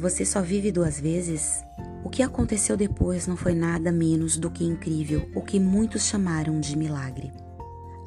Você 0.00 0.24
só 0.24 0.40
vive 0.40 0.72
duas 0.72 0.98
vezes? 0.98 1.62
O 2.02 2.08
que 2.08 2.22
aconteceu 2.22 2.74
depois 2.74 3.26
não 3.26 3.36
foi 3.36 3.54
nada 3.54 3.92
menos 3.92 4.38
do 4.38 4.50
que 4.50 4.64
incrível, 4.64 5.30
o 5.34 5.42
que 5.42 5.60
muitos 5.60 6.04
chamaram 6.04 6.58
de 6.58 6.74
milagre. 6.74 7.30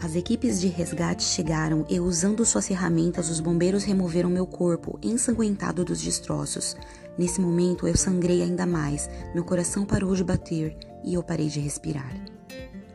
As 0.02 0.16
equipes 0.16 0.60
de 0.60 0.70
resgate 0.70 1.22
chegaram 1.22 1.86
e, 1.88 2.00
usando 2.00 2.44
suas 2.46 2.68
ferramentas, 2.68 3.30
os 3.30 3.40
bombeiros 3.40 3.84
removeram 3.84 4.28
meu 4.28 4.48
corpo 4.48 4.98
ensanguentado 5.04 5.86
dos 5.86 6.02
destroços. 6.02 6.76
Nesse 7.16 7.40
momento, 7.40 7.88
eu 7.88 7.96
sangrei 7.96 8.42
ainda 8.42 8.66
mais, 8.66 9.08
meu 9.36 9.44
coração 9.44 9.86
parou 9.86 10.16
de 10.16 10.24
bater 10.24 10.76
e 11.04 11.14
eu 11.14 11.22
parei 11.22 11.48
de 11.48 11.60
respirar. 11.60 12.12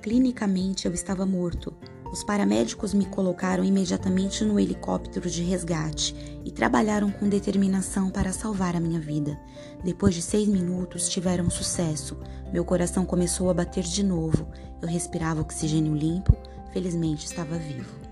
Clinicamente, 0.02 0.86
eu 0.86 0.92
estava 0.92 1.24
morto, 1.24 1.72
os 2.12 2.24
paramédicos 2.24 2.94
me 2.94 3.04
colocaram 3.04 3.64
imediatamente 3.64 4.44
no 4.44 4.58
helicóptero 4.58 5.28
de 5.28 5.42
resgate 5.42 6.14
e 6.44 6.50
trabalharam 6.50 7.10
com 7.10 7.28
determinação 7.28 8.10
para 8.10 8.32
salvar 8.32 8.74
a 8.74 8.80
minha 8.80 9.00
vida. 9.00 9.38
Depois 9.84 10.14
de 10.14 10.22
seis 10.22 10.48
minutos, 10.48 11.08
tiveram 11.08 11.50
sucesso. 11.50 12.16
Meu 12.52 12.64
coração 12.64 13.04
começou 13.04 13.50
a 13.50 13.54
bater 13.54 13.84
de 13.84 14.02
novo. 14.02 14.48
Eu 14.80 14.88
respirava 14.88 15.40
oxigênio 15.42 15.94
limpo. 15.94 16.34
Felizmente, 16.72 17.26
estava 17.26 17.58
vivo. 17.58 18.07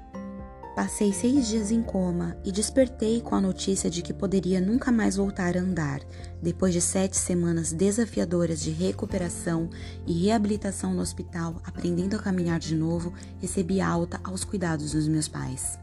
Passei 0.77 1.11
seis 1.11 1.49
dias 1.49 1.71
em 1.71 1.83
coma 1.83 2.37
e 2.45 2.53
despertei 2.53 3.23
com 3.23 3.35
a 3.35 3.41
notícia 3.41 3.89
de 3.89 4.03
que 4.03 4.13
poderia 4.13 4.61
nunca 4.61 4.93
mais 4.93 5.17
voltar 5.17 5.57
a 5.57 5.61
andar. 5.61 6.03
Depois 6.43 6.75
de 6.75 6.83
sete 6.83 7.17
semanas 7.17 7.73
desafiadoras 7.73 8.61
de 8.61 8.73
recuperação 8.73 9.71
e 10.07 10.27
reabilitação 10.27 10.93
no 10.93 11.01
hospital, 11.01 11.63
aprendendo 11.65 12.15
a 12.15 12.19
caminhar 12.19 12.59
de 12.59 12.75
novo, 12.75 13.15
recebi 13.41 13.81
alta 13.81 14.21
aos 14.23 14.45
cuidados 14.45 14.93
dos 14.93 15.09
meus 15.09 15.27
pais. 15.27 15.79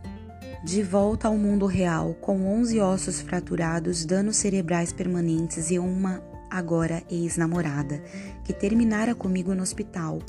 De 0.63 0.83
volta 0.83 1.27
ao 1.27 1.39
mundo 1.39 1.65
real, 1.65 2.13
com 2.21 2.45
11 2.59 2.79
ossos 2.79 3.19
fraturados, 3.19 4.05
danos 4.05 4.37
cerebrais 4.37 4.93
permanentes 4.93 5.71
e 5.71 5.79
uma, 5.79 6.21
agora 6.51 7.01
ex-namorada, 7.09 7.99
que 8.43 8.53
terminara 8.53 9.15
comigo 9.15 9.55
no 9.55 9.63
hospital. 9.63 10.19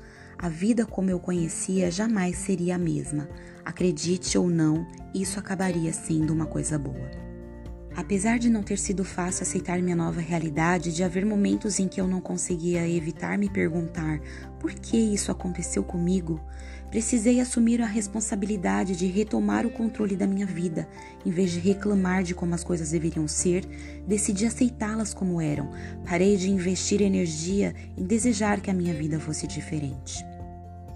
A 0.45 0.49
vida 0.51 0.85
como 0.85 1.09
eu 1.09 1.19
conhecia 1.19 1.91
jamais 1.91 2.37
seria 2.37 2.75
a 2.75 2.79
mesma. 2.79 3.27
Acredite 3.65 4.37
ou 4.37 4.51
não, 4.51 4.87
isso 5.15 5.39
acabaria 5.39 5.91
sendo 5.91 6.35
uma 6.35 6.45
coisa 6.45 6.79
boa. 6.79 7.11
Apesar 7.97 8.39
de 8.39 8.51
não 8.51 8.63
ter 8.63 8.77
sido 8.77 9.05
fácil 9.05 9.43
aceitar 9.43 9.81
minha 9.81 9.97
nova 9.97 10.21
realidade, 10.21 10.95
de 10.95 11.03
haver 11.03 11.25
momentos 11.25 11.79
em 11.79 11.89
que 11.89 11.99
eu 11.99 12.07
não 12.07 12.21
conseguia 12.21 12.87
evitar 12.87 13.39
me 13.39 13.49
perguntar 13.49 14.21
por 14.61 14.75
que 14.75 14.99
isso 14.99 15.33
aconteceu 15.33 15.83
comigo, 15.83 16.39
precisei 16.91 17.41
assumir 17.41 17.81
a 17.81 17.87
responsabilidade 17.87 18.95
de 18.95 19.07
retomar 19.07 19.65
o 19.65 19.71
controle 19.71 20.15
da 20.15 20.27
minha 20.27 20.45
vida. 20.45 20.87
Em 21.25 21.31
vez 21.31 21.53
de 21.53 21.59
reclamar 21.59 22.23
de 22.23 22.35
como 22.35 22.55
as 22.55 22.63
coisas 22.63 22.91
deveriam 22.91 23.27
ser, 23.27 23.65
decidi 24.07 24.45
aceitá-las 24.45 25.15
como 25.15 25.41
eram. 25.41 25.71
Parei 26.07 26.37
de 26.37 26.51
investir 26.51 27.01
energia 27.01 27.75
em 27.97 28.05
desejar 28.05 28.61
que 28.61 28.71
a 28.71 28.75
minha 28.75 28.93
vida 28.93 29.19
fosse 29.19 29.47
diferente 29.47 30.34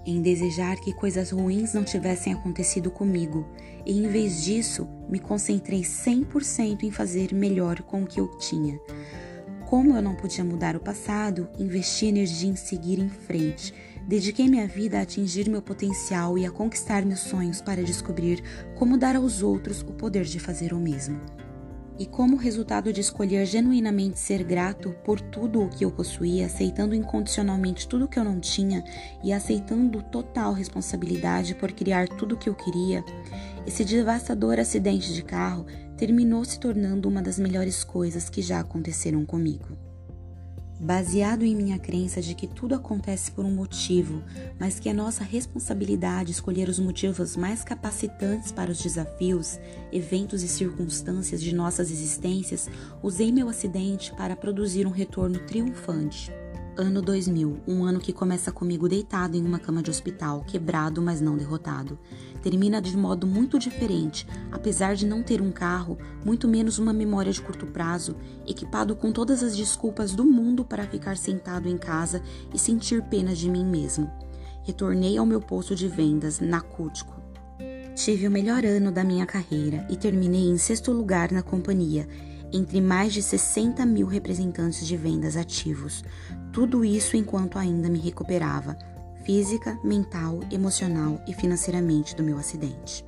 em 0.09 0.21
desejar 0.21 0.77
que 0.77 0.93
coisas 0.93 1.31
ruins 1.31 1.73
não 1.73 1.83
tivessem 1.83 2.33
acontecido 2.33 2.89
comigo, 2.89 3.47
e 3.85 3.97
em 3.97 4.07
vez 4.07 4.43
disso, 4.43 4.87
me 5.07 5.19
concentrei 5.19 5.81
100% 5.81 6.83
em 6.83 6.91
fazer 6.91 7.33
melhor 7.33 7.81
com 7.81 8.03
o 8.03 8.07
que 8.07 8.19
eu 8.19 8.27
tinha. 8.37 8.79
Como 9.67 9.95
eu 9.95 10.01
não 10.01 10.15
podia 10.15 10.43
mudar 10.43 10.75
o 10.75 10.79
passado, 10.79 11.47
investi 11.59 12.07
energia 12.07 12.49
em 12.49 12.55
seguir 12.55 12.97
em 12.97 13.09
frente. 13.09 13.73
Dediquei 14.07 14.47
minha 14.47 14.67
vida 14.67 14.97
a 14.97 15.01
atingir 15.03 15.47
meu 15.47 15.61
potencial 15.61 16.37
e 16.37 16.45
a 16.45 16.49
conquistar 16.49 17.05
meus 17.05 17.19
sonhos 17.19 17.61
para 17.61 17.83
descobrir 17.83 18.41
como 18.75 18.97
dar 18.97 19.15
aos 19.15 19.43
outros 19.43 19.81
o 19.81 19.93
poder 19.93 20.25
de 20.25 20.39
fazer 20.39 20.73
o 20.73 20.79
mesmo. 20.79 21.21
E 21.99 22.05
como 22.05 22.37
resultado 22.37 22.93
de 22.93 23.01
escolher 23.01 23.45
genuinamente 23.45 24.17
ser 24.17 24.41
grato 24.41 24.95
por 25.03 25.19
tudo 25.19 25.61
o 25.61 25.69
que 25.69 25.83
eu 25.83 25.91
possuía, 25.91 26.45
aceitando 26.45 26.95
incondicionalmente 26.95 27.85
tudo 27.89 28.05
o 28.05 28.07
que 28.07 28.17
eu 28.17 28.23
não 28.23 28.39
tinha 28.39 28.81
e 29.21 29.33
aceitando 29.33 30.01
total 30.01 30.53
responsabilidade 30.53 31.55
por 31.55 31.73
criar 31.73 32.07
tudo 32.07 32.35
o 32.35 32.37
que 32.37 32.47
eu 32.47 32.55
queria, 32.55 33.03
esse 33.67 33.83
devastador 33.83 34.59
acidente 34.59 35.13
de 35.13 35.21
carro 35.21 35.65
terminou 35.97 36.45
se 36.45 36.57
tornando 36.57 37.09
uma 37.09 37.21
das 37.21 37.37
melhores 37.37 37.83
coisas 37.83 38.29
que 38.29 38.41
já 38.41 38.61
aconteceram 38.61 39.25
comigo 39.25 39.88
baseado 40.79 41.43
em 41.43 41.55
minha 41.55 41.77
crença 41.77 42.21
de 42.21 42.33
que 42.33 42.47
tudo 42.47 42.73
acontece 42.73 43.31
por 43.31 43.43
um 43.43 43.51
motivo, 43.51 44.23
mas 44.57 44.79
que 44.79 44.87
é 44.87 44.93
nossa 44.93 45.23
responsabilidade 45.23 46.31
escolher 46.31 46.69
os 46.69 46.79
motivos 46.79 47.35
mais 47.35 47.63
capacitantes 47.63 48.51
para 48.51 48.71
os 48.71 48.81
desafios, 48.81 49.59
eventos 49.91 50.41
e 50.41 50.47
circunstâncias 50.47 51.41
de 51.41 51.53
nossas 51.53 51.91
existências, 51.91 52.69
usei 53.03 53.31
meu 53.31 53.49
acidente 53.49 54.13
para 54.13 54.35
produzir 54.35 54.87
um 54.87 54.91
retorno 54.91 55.39
triunfante. 55.39 56.31
Ano 56.81 57.01
2000, 57.01 57.59
um 57.67 57.83
ano 57.83 57.99
que 57.99 58.13
começa 58.13 58.53
comigo 58.53 58.87
deitado 58.87 59.35
em 59.35 59.45
uma 59.45 59.59
cama 59.59 59.83
de 59.83 59.89
hospital, 59.89 60.45
quebrado, 60.47 61.01
mas 61.01 61.19
não 61.19 61.35
derrotado. 61.35 61.99
Termina 62.41 62.81
de 62.81 62.95
modo 62.95 63.27
muito 63.27 63.59
diferente, 63.59 64.25
apesar 64.49 64.95
de 64.95 65.05
não 65.05 65.21
ter 65.21 65.41
um 65.41 65.51
carro, 65.51 65.97
muito 66.23 66.47
menos 66.47 66.79
uma 66.79 66.93
memória 66.93 67.33
de 67.33 67.41
curto 67.41 67.65
prazo, 67.65 68.15
equipado 68.47 68.95
com 68.95 69.11
todas 69.11 69.43
as 69.43 69.57
desculpas 69.57 70.13
do 70.13 70.23
mundo 70.23 70.63
para 70.63 70.87
ficar 70.87 71.17
sentado 71.17 71.67
em 71.67 71.77
casa 71.77 72.23
e 72.53 72.57
sentir 72.57 73.03
pena 73.03 73.35
de 73.35 73.49
mim 73.49 73.65
mesmo. 73.65 74.09
Retornei 74.63 75.17
ao 75.17 75.25
meu 75.25 75.41
posto 75.41 75.75
de 75.75 75.89
vendas, 75.89 76.39
na 76.39 76.61
Cútico. 76.61 77.19
Tive 77.93 78.25
o 78.25 78.31
melhor 78.31 78.63
ano 78.63 78.89
da 78.89 79.03
minha 79.03 79.25
carreira 79.25 79.85
e 79.89 79.97
terminei 79.97 80.47
em 80.47 80.57
sexto 80.57 80.93
lugar 80.93 81.29
na 81.33 81.43
companhia, 81.43 82.07
entre 82.51 82.81
mais 82.81 83.13
de 83.13 83.21
60 83.21 83.85
mil 83.85 84.07
representantes 84.07 84.85
de 84.85 84.97
vendas 84.97 85.35
ativos. 85.37 86.03
Tudo 86.51 86.83
isso 86.83 87.15
enquanto 87.15 87.57
ainda 87.57 87.89
me 87.89 87.99
recuperava, 87.99 88.77
física, 89.23 89.77
mental, 89.83 90.39
emocional 90.51 91.21
e 91.27 91.33
financeiramente 91.33 92.15
do 92.15 92.23
meu 92.23 92.37
acidente. 92.37 93.03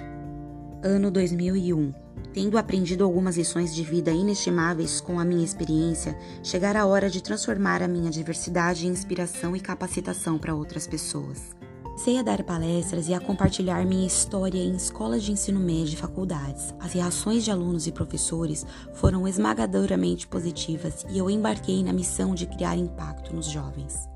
Ano 0.84 1.12
2001. 1.12 1.94
Tendo 2.34 2.58
aprendido 2.58 3.04
algumas 3.04 3.38
lições 3.38 3.74
de 3.76 3.84
vida 3.84 4.12
inestimáveis 4.12 5.02
com 5.02 5.20
a 5.20 5.26
minha 5.26 5.44
experiência, 5.44 6.18
chegara 6.42 6.82
a 6.82 6.86
hora 6.86 7.10
de 7.10 7.22
transformar 7.22 7.84
a 7.84 7.88
minha 7.88 8.10
diversidade 8.10 8.88
em 8.88 8.90
inspiração 8.90 9.56
e 9.56 9.60
capacitação 9.60 10.38
para 10.38 10.56
outras 10.56 10.88
pessoas. 10.88 11.56
Sei 11.96 12.18
a 12.18 12.24
dar 12.24 12.42
palestras 12.44 13.08
e 13.10 13.14
a 13.14 13.20
compartilhar 13.20 13.86
minha 13.86 14.08
história 14.08 14.58
em 14.58 14.76
escolas 14.76 15.22
de 15.24 15.32
ensino 15.32 15.60
médio 15.60 15.94
e 15.94 15.98
faculdades. 15.98 16.74
As 16.80 16.94
reações 16.94 17.44
de 17.44 17.52
alunos 17.52 17.86
e 17.86 17.92
professores 17.92 18.66
foram 18.94 19.28
esmagadoramente 19.28 20.28
positivas 20.28 21.06
e 21.10 21.18
eu 21.18 21.30
embarquei 21.30 21.84
na 21.84 21.94
missão 21.94 22.34
de 22.34 22.48
criar 22.48 22.76
impacto 22.76 23.36
nos 23.36 23.46
jovens. 23.46 24.10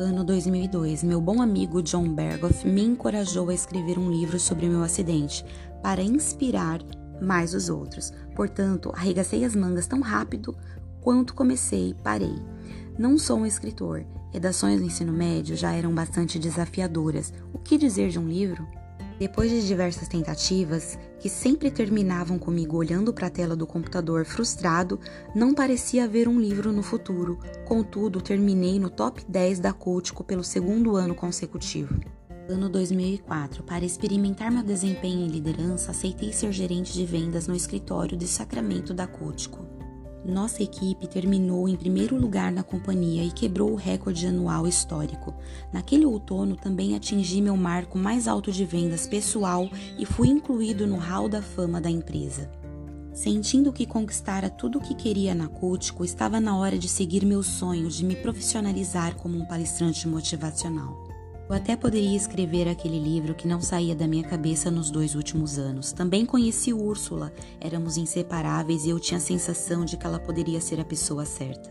Ano 0.00 0.24
2002, 0.24 1.04
meu 1.04 1.20
bom 1.20 1.40
amigo 1.42 1.82
John 1.82 2.08
Berghoff 2.12 2.66
me 2.66 2.82
encorajou 2.82 3.50
a 3.50 3.54
escrever 3.54 3.98
um 3.98 4.10
livro 4.10 4.40
sobre 4.40 4.66
meu 4.66 4.82
acidente 4.82 5.44
para 5.82 6.02
inspirar 6.02 6.80
mais 7.20 7.54
os 7.54 7.68
outros. 7.68 8.12
Portanto, 8.34 8.90
arregacei 8.94 9.44
as 9.44 9.54
mangas 9.54 9.86
tão 9.86 10.00
rápido 10.00 10.56
quanto 11.02 11.34
comecei, 11.34 11.94
parei. 12.02 12.34
Não 12.98 13.18
sou 13.18 13.38
um 13.38 13.46
escritor. 13.46 14.04
Redações 14.30 14.78
no 14.78 14.86
ensino 14.86 15.12
médio 15.12 15.56
já 15.56 15.72
eram 15.72 15.94
bastante 15.94 16.38
desafiadoras. 16.38 17.32
O 17.52 17.58
que 17.58 17.78
dizer 17.78 18.10
de 18.10 18.18
um 18.18 18.28
livro? 18.28 18.66
Depois 19.18 19.50
de 19.50 19.66
diversas 19.66 20.08
tentativas, 20.08 20.98
que 21.18 21.28
sempre 21.28 21.70
terminavam 21.70 22.38
comigo 22.38 22.76
olhando 22.76 23.12
para 23.12 23.28
a 23.28 23.30
tela 23.30 23.56
do 23.56 23.66
computador 23.66 24.24
frustrado, 24.24 24.98
não 25.34 25.54
parecia 25.54 26.04
haver 26.04 26.28
um 26.28 26.40
livro 26.40 26.72
no 26.72 26.82
futuro. 26.82 27.38
Contudo, 27.64 28.20
terminei 28.20 28.78
no 28.78 28.90
top 28.90 29.24
10 29.26 29.60
da 29.60 29.72
Cultico 29.72 30.22
pelo 30.22 30.44
segundo 30.44 30.96
ano 30.96 31.14
consecutivo. 31.14 31.98
Ano 32.48 32.68
2004, 32.68 33.62
para 33.62 33.84
experimentar 33.84 34.50
meu 34.50 34.62
desempenho 34.62 35.24
em 35.24 35.28
liderança, 35.28 35.92
aceitei 35.92 36.32
ser 36.32 36.52
gerente 36.52 36.92
de 36.92 37.06
vendas 37.06 37.46
no 37.46 37.54
escritório 37.54 38.16
de 38.16 38.26
Sacramento 38.26 38.92
da 38.92 39.06
Cultico. 39.06 39.81
Nossa 40.24 40.62
equipe 40.62 41.08
terminou 41.08 41.68
em 41.68 41.74
primeiro 41.74 42.16
lugar 42.16 42.52
na 42.52 42.62
companhia 42.62 43.24
e 43.24 43.32
quebrou 43.32 43.72
o 43.72 43.76
recorde 43.76 44.26
anual 44.26 44.68
histórico. 44.68 45.34
Naquele 45.72 46.06
outono 46.06 46.54
também 46.54 46.94
atingi 46.94 47.42
meu 47.42 47.56
marco 47.56 47.98
mais 47.98 48.28
alto 48.28 48.52
de 48.52 48.64
vendas 48.64 49.06
pessoal 49.06 49.68
e 49.98 50.06
fui 50.06 50.28
incluído 50.28 50.86
no 50.86 50.96
hall 50.96 51.28
da 51.28 51.42
fama 51.42 51.80
da 51.80 51.90
empresa. 51.90 52.48
Sentindo 53.12 53.72
que 53.72 53.84
conquistara 53.84 54.48
tudo 54.48 54.78
o 54.78 54.80
que 54.80 54.94
queria 54.94 55.34
na 55.34 55.48
Cútico, 55.48 56.04
estava 56.04 56.40
na 56.40 56.56
hora 56.56 56.78
de 56.78 56.88
seguir 56.88 57.26
meu 57.26 57.42
sonho 57.42 57.88
de 57.88 58.04
me 58.04 58.16
profissionalizar 58.16 59.16
como 59.16 59.36
um 59.36 59.44
palestrante 59.44 60.08
motivacional. 60.08 61.11
Eu 61.48 61.56
até 61.56 61.76
poderia 61.76 62.16
escrever 62.16 62.68
aquele 62.68 62.98
livro 62.98 63.34
que 63.34 63.46
não 63.46 63.60
saía 63.60 63.94
da 63.94 64.06
minha 64.06 64.24
cabeça 64.24 64.70
nos 64.70 64.90
dois 64.90 65.14
últimos 65.14 65.58
anos. 65.58 65.92
Também 65.92 66.24
conheci 66.24 66.72
Úrsula, 66.72 67.32
éramos 67.60 67.96
inseparáveis 67.96 68.84
e 68.84 68.90
eu 68.90 69.00
tinha 69.00 69.18
a 69.18 69.20
sensação 69.20 69.84
de 69.84 69.96
que 69.96 70.06
ela 70.06 70.18
poderia 70.18 70.60
ser 70.60 70.80
a 70.80 70.84
pessoa 70.84 71.24
certa. 71.24 71.70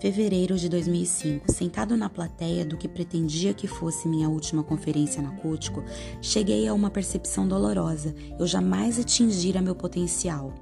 Fevereiro 0.00 0.58
de 0.58 0.68
2005, 0.68 1.50
sentado 1.50 1.96
na 1.96 2.10
plateia 2.10 2.64
do 2.64 2.76
que 2.76 2.86
pretendia 2.86 3.54
que 3.54 3.66
fosse 3.66 4.06
minha 4.06 4.28
última 4.28 4.62
conferência 4.62 5.22
na 5.22 5.30
Cútico, 5.30 5.82
cheguei 6.20 6.68
a 6.68 6.74
uma 6.74 6.90
percepção 6.90 7.48
dolorosa. 7.48 8.14
Eu 8.38 8.46
jamais 8.46 8.98
atingira 8.98 9.62
meu 9.62 9.74
potencial. 9.74 10.52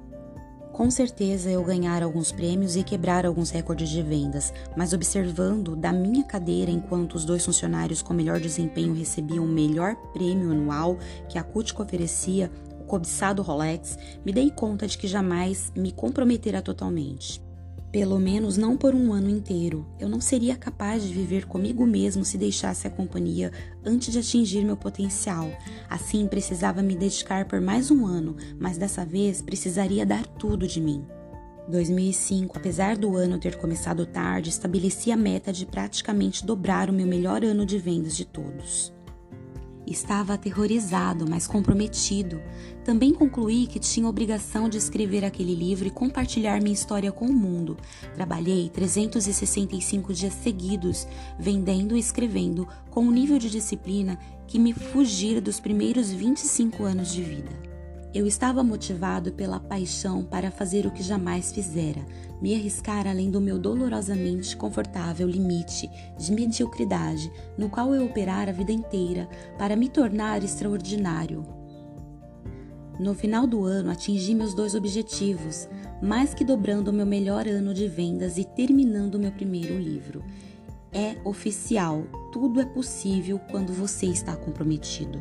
Com 0.73 0.89
certeza 0.89 1.51
eu 1.51 1.63
ganhara 1.63 2.03
alguns 2.03 2.31
prêmios 2.31 2.75
e 2.75 2.81
quebrar 2.81 3.27
alguns 3.27 3.51
recordes 3.51 3.89
de 3.89 4.01
vendas, 4.01 4.51
mas 4.75 4.91
observando 4.91 5.75
da 5.75 5.93
minha 5.93 6.23
cadeira 6.23 6.71
enquanto 6.71 7.13
os 7.13 7.23
dois 7.23 7.45
funcionários 7.45 8.01
com 8.01 8.11
melhor 8.11 8.39
desempenho 8.39 8.95
recebiam 8.95 9.45
o 9.45 9.47
melhor 9.47 9.95
prêmio 10.13 10.49
anual 10.49 10.97
que 11.29 11.37
a 11.37 11.43
Cutico 11.43 11.83
oferecia, 11.83 12.51
o 12.81 12.85
cobiçado 12.85 13.43
Rolex, 13.43 13.99
me 14.25 14.33
dei 14.33 14.49
conta 14.49 14.87
de 14.87 14.97
que 14.97 15.07
jamais 15.07 15.71
me 15.75 15.91
comprometera 15.91 16.59
totalmente. 16.59 17.39
Pelo 17.93 18.19
menos 18.19 18.57
não 18.57 18.75
por 18.75 18.95
um 18.95 19.13
ano 19.13 19.29
inteiro. 19.29 19.85
Eu 19.99 20.09
não 20.09 20.19
seria 20.19 20.55
capaz 20.55 21.03
de 21.03 21.13
viver 21.13 21.45
comigo 21.45 21.85
mesmo 21.85 22.25
se 22.25 22.39
deixasse 22.39 22.87
a 22.87 22.89
companhia 22.89 23.51
antes 23.85 24.11
de 24.11 24.17
atingir 24.17 24.65
meu 24.65 24.75
potencial. 24.75 25.47
Assim, 25.87 26.25
precisava 26.25 26.81
me 26.81 26.95
dedicar 26.95 27.45
por 27.45 27.61
mais 27.61 27.91
um 27.91 28.03
ano, 28.07 28.35
mas 28.59 28.79
dessa 28.79 29.05
vez 29.05 29.43
precisaria 29.43 30.07
dar 30.07 30.25
tudo 30.25 30.67
de 30.67 30.81
mim. 30.81 31.05
2005, 31.67 32.57
apesar 32.57 32.97
do 32.97 33.15
ano 33.15 33.37
ter 33.37 33.57
começado 33.57 34.07
tarde, 34.07 34.49
estabeleci 34.49 35.11
a 35.11 35.15
meta 35.15 35.53
de 35.53 35.63
praticamente 35.63 36.43
dobrar 36.43 36.89
o 36.89 36.93
meu 36.93 37.05
melhor 37.05 37.45
ano 37.45 37.63
de 37.63 37.77
vendas 37.77 38.17
de 38.17 38.25
todos. 38.25 38.91
Estava 39.85 40.33
aterrorizado, 40.33 41.25
mas 41.29 41.45
comprometido. 41.45 42.41
Também 42.85 43.13
concluí 43.13 43.67
que 43.67 43.79
tinha 43.79 44.07
obrigação 44.07 44.69
de 44.69 44.77
escrever 44.77 45.25
aquele 45.25 45.53
livro 45.53 45.87
e 45.87 45.91
compartilhar 45.91 46.61
minha 46.61 46.73
história 46.73 47.11
com 47.11 47.25
o 47.25 47.33
mundo. 47.33 47.77
Trabalhei 48.13 48.69
365 48.69 50.13
dias 50.13 50.33
seguidos, 50.33 51.07
vendendo 51.37 51.95
e 51.95 51.99
escrevendo, 51.99 52.67
com 52.89 53.05
um 53.05 53.11
nível 53.11 53.37
de 53.37 53.49
disciplina 53.49 54.17
que 54.47 54.59
me 54.59 54.73
fugira 54.73 55.41
dos 55.41 55.59
primeiros 55.59 56.11
25 56.11 56.83
anos 56.83 57.11
de 57.11 57.21
vida. 57.21 57.72
Eu 58.13 58.27
estava 58.27 58.63
motivado 58.63 59.33
pela 59.33 59.59
paixão 59.59 60.23
para 60.23 60.51
fazer 60.51 60.85
o 60.85 60.91
que 60.91 61.01
jamais 61.01 61.51
fizera, 61.51 62.05
me 62.39 62.53
arriscar 62.53 63.07
além 63.07 63.31
do 63.31 63.41
meu 63.41 63.57
dolorosamente 63.57 64.55
confortável 64.55 65.27
limite 65.27 65.89
de 66.15 66.31
mediocridade 66.31 67.31
no 67.57 67.69
qual 67.69 67.95
eu 67.95 68.05
operara 68.05 68.51
a 68.51 68.53
vida 68.53 68.71
inteira 68.71 69.27
para 69.57 69.75
me 69.75 69.89
tornar 69.89 70.43
extraordinário. 70.43 71.43
No 72.99 73.15
final 73.15 73.47
do 73.47 73.65
ano, 73.65 73.89
atingi 73.89 74.35
meus 74.35 74.53
dois 74.53 74.75
objetivos, 74.75 75.67
mais 75.99 76.35
que 76.35 76.45
dobrando 76.45 76.93
meu 76.93 77.07
melhor 77.07 77.47
ano 77.47 77.73
de 77.73 77.87
vendas 77.87 78.37
e 78.37 78.45
terminando 78.45 79.17
meu 79.17 79.31
primeiro 79.31 79.75
livro. 79.79 80.23
É 80.91 81.15
oficial, 81.25 82.03
tudo 82.31 82.61
é 82.61 82.65
possível 82.65 83.39
quando 83.49 83.73
você 83.73 84.05
está 84.05 84.35
comprometido. 84.35 85.19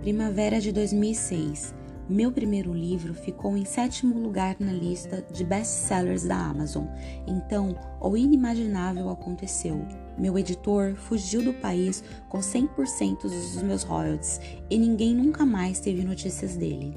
Primavera 0.00 0.60
de 0.60 0.70
2006. 0.70 1.74
Meu 2.08 2.30
primeiro 2.30 2.74
livro 2.74 3.14
ficou 3.14 3.56
em 3.56 3.64
sétimo 3.64 4.18
lugar 4.18 4.56
na 4.60 4.72
lista 4.72 5.24
de 5.32 5.42
best-sellers 5.42 6.24
da 6.24 6.36
Amazon. 6.36 6.84
Então, 7.26 7.74
o 7.98 8.14
inimaginável 8.14 9.08
aconteceu. 9.08 9.86
Meu 10.18 10.38
editor 10.38 10.94
fugiu 10.96 11.42
do 11.42 11.54
país 11.54 12.04
com 12.28 12.40
100% 12.40 13.22
dos 13.22 13.62
meus 13.62 13.82
royalties 13.84 14.38
e 14.68 14.76
ninguém 14.76 15.14
nunca 15.14 15.46
mais 15.46 15.80
teve 15.80 16.04
notícias 16.04 16.56
dele. 16.56 16.94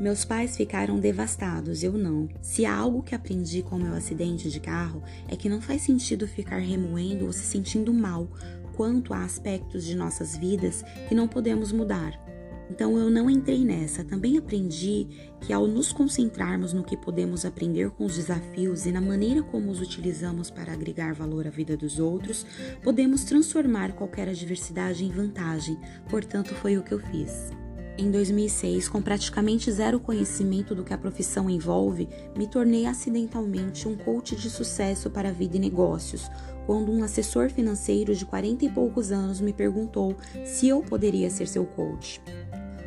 Meus 0.00 0.24
pais 0.24 0.56
ficaram 0.56 1.00
devastados, 1.00 1.82
eu 1.82 1.92
não. 1.92 2.28
Se 2.40 2.64
há 2.64 2.76
algo 2.76 3.02
que 3.02 3.14
aprendi 3.14 3.60
com 3.60 3.76
meu 3.76 3.94
acidente 3.94 4.50
de 4.50 4.60
carro 4.60 5.02
é 5.26 5.34
que 5.34 5.48
não 5.48 5.60
faz 5.60 5.82
sentido 5.82 6.28
ficar 6.28 6.58
remoendo 6.58 7.26
ou 7.26 7.32
se 7.32 7.42
sentindo 7.42 7.92
mal 7.92 8.28
quanto 8.76 9.12
a 9.12 9.24
aspectos 9.24 9.84
de 9.84 9.96
nossas 9.96 10.36
vidas 10.36 10.84
que 11.08 11.14
não 11.14 11.26
podemos 11.26 11.72
mudar. 11.72 12.33
Então 12.70 12.96
eu 12.98 13.10
não 13.10 13.28
entrei 13.28 13.64
nessa. 13.64 14.04
Também 14.04 14.38
aprendi 14.38 15.06
que 15.40 15.52
ao 15.52 15.66
nos 15.66 15.92
concentrarmos 15.92 16.72
no 16.72 16.82
que 16.82 16.96
podemos 16.96 17.44
aprender 17.44 17.90
com 17.90 18.04
os 18.04 18.16
desafios 18.16 18.86
e 18.86 18.92
na 18.92 19.00
maneira 19.00 19.42
como 19.42 19.70
os 19.70 19.80
utilizamos 19.80 20.50
para 20.50 20.72
agregar 20.72 21.14
valor 21.14 21.46
à 21.46 21.50
vida 21.50 21.76
dos 21.76 21.98
outros, 21.98 22.46
podemos 22.82 23.24
transformar 23.24 23.92
qualquer 23.92 24.28
adversidade 24.28 25.04
em 25.04 25.10
vantagem. 25.10 25.78
Portanto, 26.08 26.54
foi 26.54 26.76
o 26.78 26.82
que 26.82 26.92
eu 26.92 26.98
fiz. 26.98 27.50
Em 27.96 28.10
2006, 28.10 28.88
com 28.88 29.00
praticamente 29.00 29.70
zero 29.70 30.00
conhecimento 30.00 30.74
do 30.74 30.82
que 30.82 30.92
a 30.92 30.98
profissão 30.98 31.48
envolve, 31.48 32.08
me 32.36 32.48
tornei 32.48 32.86
acidentalmente 32.86 33.86
um 33.86 33.96
coach 33.96 34.34
de 34.34 34.50
sucesso 34.50 35.08
para 35.08 35.28
a 35.28 35.32
vida 35.32 35.56
e 35.56 35.60
negócios, 35.60 36.28
quando 36.66 36.90
um 36.90 37.04
assessor 37.04 37.50
financeiro 37.50 38.12
de 38.12 38.26
40 38.26 38.64
e 38.64 38.68
poucos 38.68 39.12
anos 39.12 39.40
me 39.40 39.52
perguntou 39.52 40.16
se 40.44 40.66
eu 40.66 40.82
poderia 40.82 41.30
ser 41.30 41.46
seu 41.46 41.64
coach. 41.64 42.20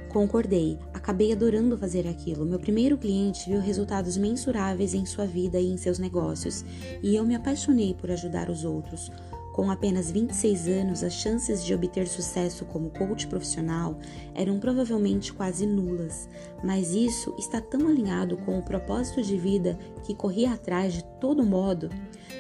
Concordei, 0.10 0.80
acabei 0.94 1.34
adorando 1.34 1.78
fazer 1.78 2.08
aquilo. 2.08 2.46
Meu 2.46 2.60
primeiro 2.60 2.98
cliente 2.98 3.50
viu 3.50 3.60
resultados 3.60 4.18
mensuráveis 4.18 4.94
em 4.94 5.06
sua 5.06 5.26
vida 5.26 5.60
e 5.60 5.68
em 5.68 5.78
seus 5.78 6.00
negócios, 6.00 6.64
e 7.04 7.16
eu 7.16 7.26
me 7.26 7.36
apaixonei 7.36 7.94
por 7.94 8.10
ajudar 8.10 8.50
os 8.50 8.64
outros. 8.64 9.12
Com 9.58 9.72
apenas 9.72 10.12
26 10.12 10.68
anos, 10.68 11.04
as 11.04 11.14
chances 11.14 11.66
de 11.66 11.74
obter 11.74 12.08
sucesso 12.08 12.64
como 12.66 12.92
coach 12.92 13.26
profissional 13.26 13.98
eram 14.36 14.60
provavelmente 14.60 15.34
quase 15.34 15.66
nulas, 15.66 16.30
mas 16.64 16.94
isso 16.94 17.34
está 17.40 17.60
tão 17.60 17.88
alinhado 17.88 18.38
com 18.38 18.60
o 18.60 18.64
propósito 18.64 19.24
de 19.24 19.36
vida 19.36 19.78
que 20.04 20.14
corri 20.14 20.46
atrás 20.46 20.94
de 20.94 21.04
todo 21.20 21.44
modo. 21.44 21.90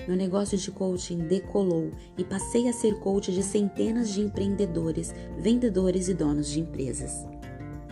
Meu 0.08 0.16
negócio 0.16 0.58
de 0.58 0.70
coaching 0.70 1.28
decolou 1.28 1.90
e 2.18 2.24
passei 2.24 2.70
a 2.70 2.74
ser 2.74 3.00
coach 3.00 3.32
de 3.32 3.42
centenas 3.42 4.10
de 4.10 4.22
empreendedores, 4.22 5.14
vendedores 5.40 6.08
e 6.10 6.14
donos 6.14 6.48
de 6.48 6.60
empresas. 6.60 7.26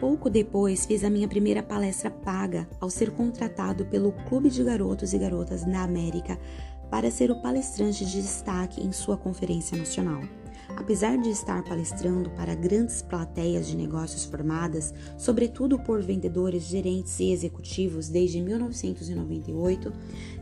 Pouco 0.06 0.30
depois, 0.30 0.86
fiz 0.86 1.04
a 1.04 1.10
minha 1.10 1.28
primeira 1.28 1.64
palestra 1.64 2.12
paga 2.12 2.70
ao 2.80 2.92
ser 2.92 3.10
contratado 3.10 3.88
pelo 3.88 4.12
Clube 4.12 4.52
de 4.52 4.64
Garotos 4.64 5.14
e 5.14 5.18
Garotas 5.18 5.66
na 5.66 5.82
América 5.82 6.38
para 6.92 7.10
ser 7.10 7.32
o 7.32 7.42
palestrante 7.42 8.06
de 8.06 8.22
destaque 8.22 8.86
em 8.86 8.92
sua 8.92 9.18
conferência 9.18 9.76
nacional. 9.76 10.22
Apesar 10.78 11.18
de 11.18 11.32
estar 11.32 11.64
palestrando 11.64 12.30
para 12.30 12.54
grandes 12.54 13.02
plateias 13.02 13.66
de 13.66 13.76
negócios 13.76 14.26
formadas, 14.26 14.94
sobretudo 15.18 15.80
por 15.80 16.04
vendedores, 16.04 16.66
gerentes 16.66 17.20
e 17.20 17.32
executivos 17.32 18.08
desde 18.08 18.40
1998, 18.42 19.92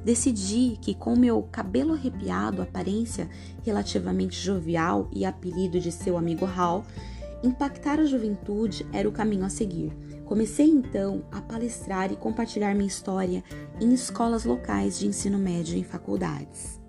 decidi 0.04 0.78
que, 0.82 0.94
com 0.94 1.16
meu 1.16 1.42
cabelo 1.44 1.94
arrepiado, 1.94 2.62
aparência 2.62 3.30
relativamente 3.64 4.36
jovial 4.36 5.10
e 5.14 5.24
apelido 5.24 5.80
de 5.80 5.90
seu 5.90 6.18
amigo 6.18 6.46
Hal, 6.46 6.86
impactar 7.44 8.00
a 8.00 8.06
juventude 8.06 8.86
era 8.92 9.08
o 9.08 9.12
caminho 9.12 9.46
a 9.46 9.50
seguir. 9.50 9.92
Comecei 10.26 10.68
então 10.68 11.26
a 11.32 11.42
palestrar 11.42 12.12
e 12.12 12.16
compartilhar 12.16 12.74
minha 12.74 12.88
história 12.88 13.44
em 13.80 13.94
escolas 13.94 14.46
locais 14.46 14.98
de 14.98 15.08
ensino 15.08 15.38
médio 15.38 15.76
e 15.76 15.80
em 15.80 15.84
faculdades. 15.84 16.83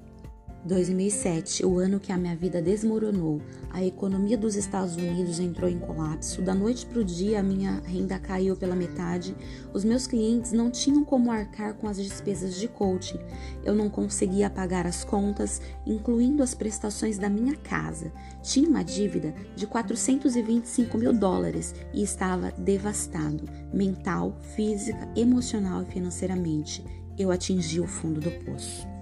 2007, 0.64 1.66
o 1.66 1.78
ano 1.78 2.00
que 2.00 2.10
a 2.10 2.16
minha 2.16 2.34
vida 2.34 2.62
desmoronou, 2.62 3.42
a 3.70 3.84
economia 3.84 4.38
dos 4.38 4.56
Estados 4.56 4.96
Unidos 4.96 5.38
entrou 5.38 5.68
em 5.68 5.78
colapso, 5.78 6.40
da 6.40 6.54
noite 6.54 6.86
para 6.86 7.00
o 7.00 7.04
dia 7.04 7.40
a 7.40 7.42
minha 7.42 7.82
renda 7.84 8.18
caiu 8.18 8.56
pela 8.56 8.74
metade, 8.74 9.36
os 9.74 9.84
meus 9.84 10.06
clientes 10.06 10.52
não 10.52 10.70
tinham 10.70 11.04
como 11.04 11.30
arcar 11.30 11.74
com 11.74 11.86
as 11.86 11.98
despesas 11.98 12.54
de 12.54 12.66
coaching, 12.66 13.18
eu 13.62 13.74
não 13.74 13.90
conseguia 13.90 14.48
pagar 14.48 14.86
as 14.86 15.04
contas, 15.04 15.60
incluindo 15.86 16.42
as 16.42 16.54
prestações 16.54 17.18
da 17.18 17.28
minha 17.28 17.56
casa, 17.56 18.10
tinha 18.42 18.68
uma 18.68 18.82
dívida 18.82 19.34
de 19.54 19.66
425 19.66 20.96
mil 20.96 21.12
dólares 21.12 21.74
e 21.92 22.02
estava 22.02 22.52
devastado, 22.52 23.44
mental, 23.70 24.38
física, 24.56 25.08
emocional 25.14 25.82
e 25.82 25.92
financeiramente. 25.92 26.82
Eu 27.18 27.30
atingi 27.30 27.80
o 27.80 27.86
fundo 27.86 28.18
do 28.18 28.30
poço. 28.30 28.93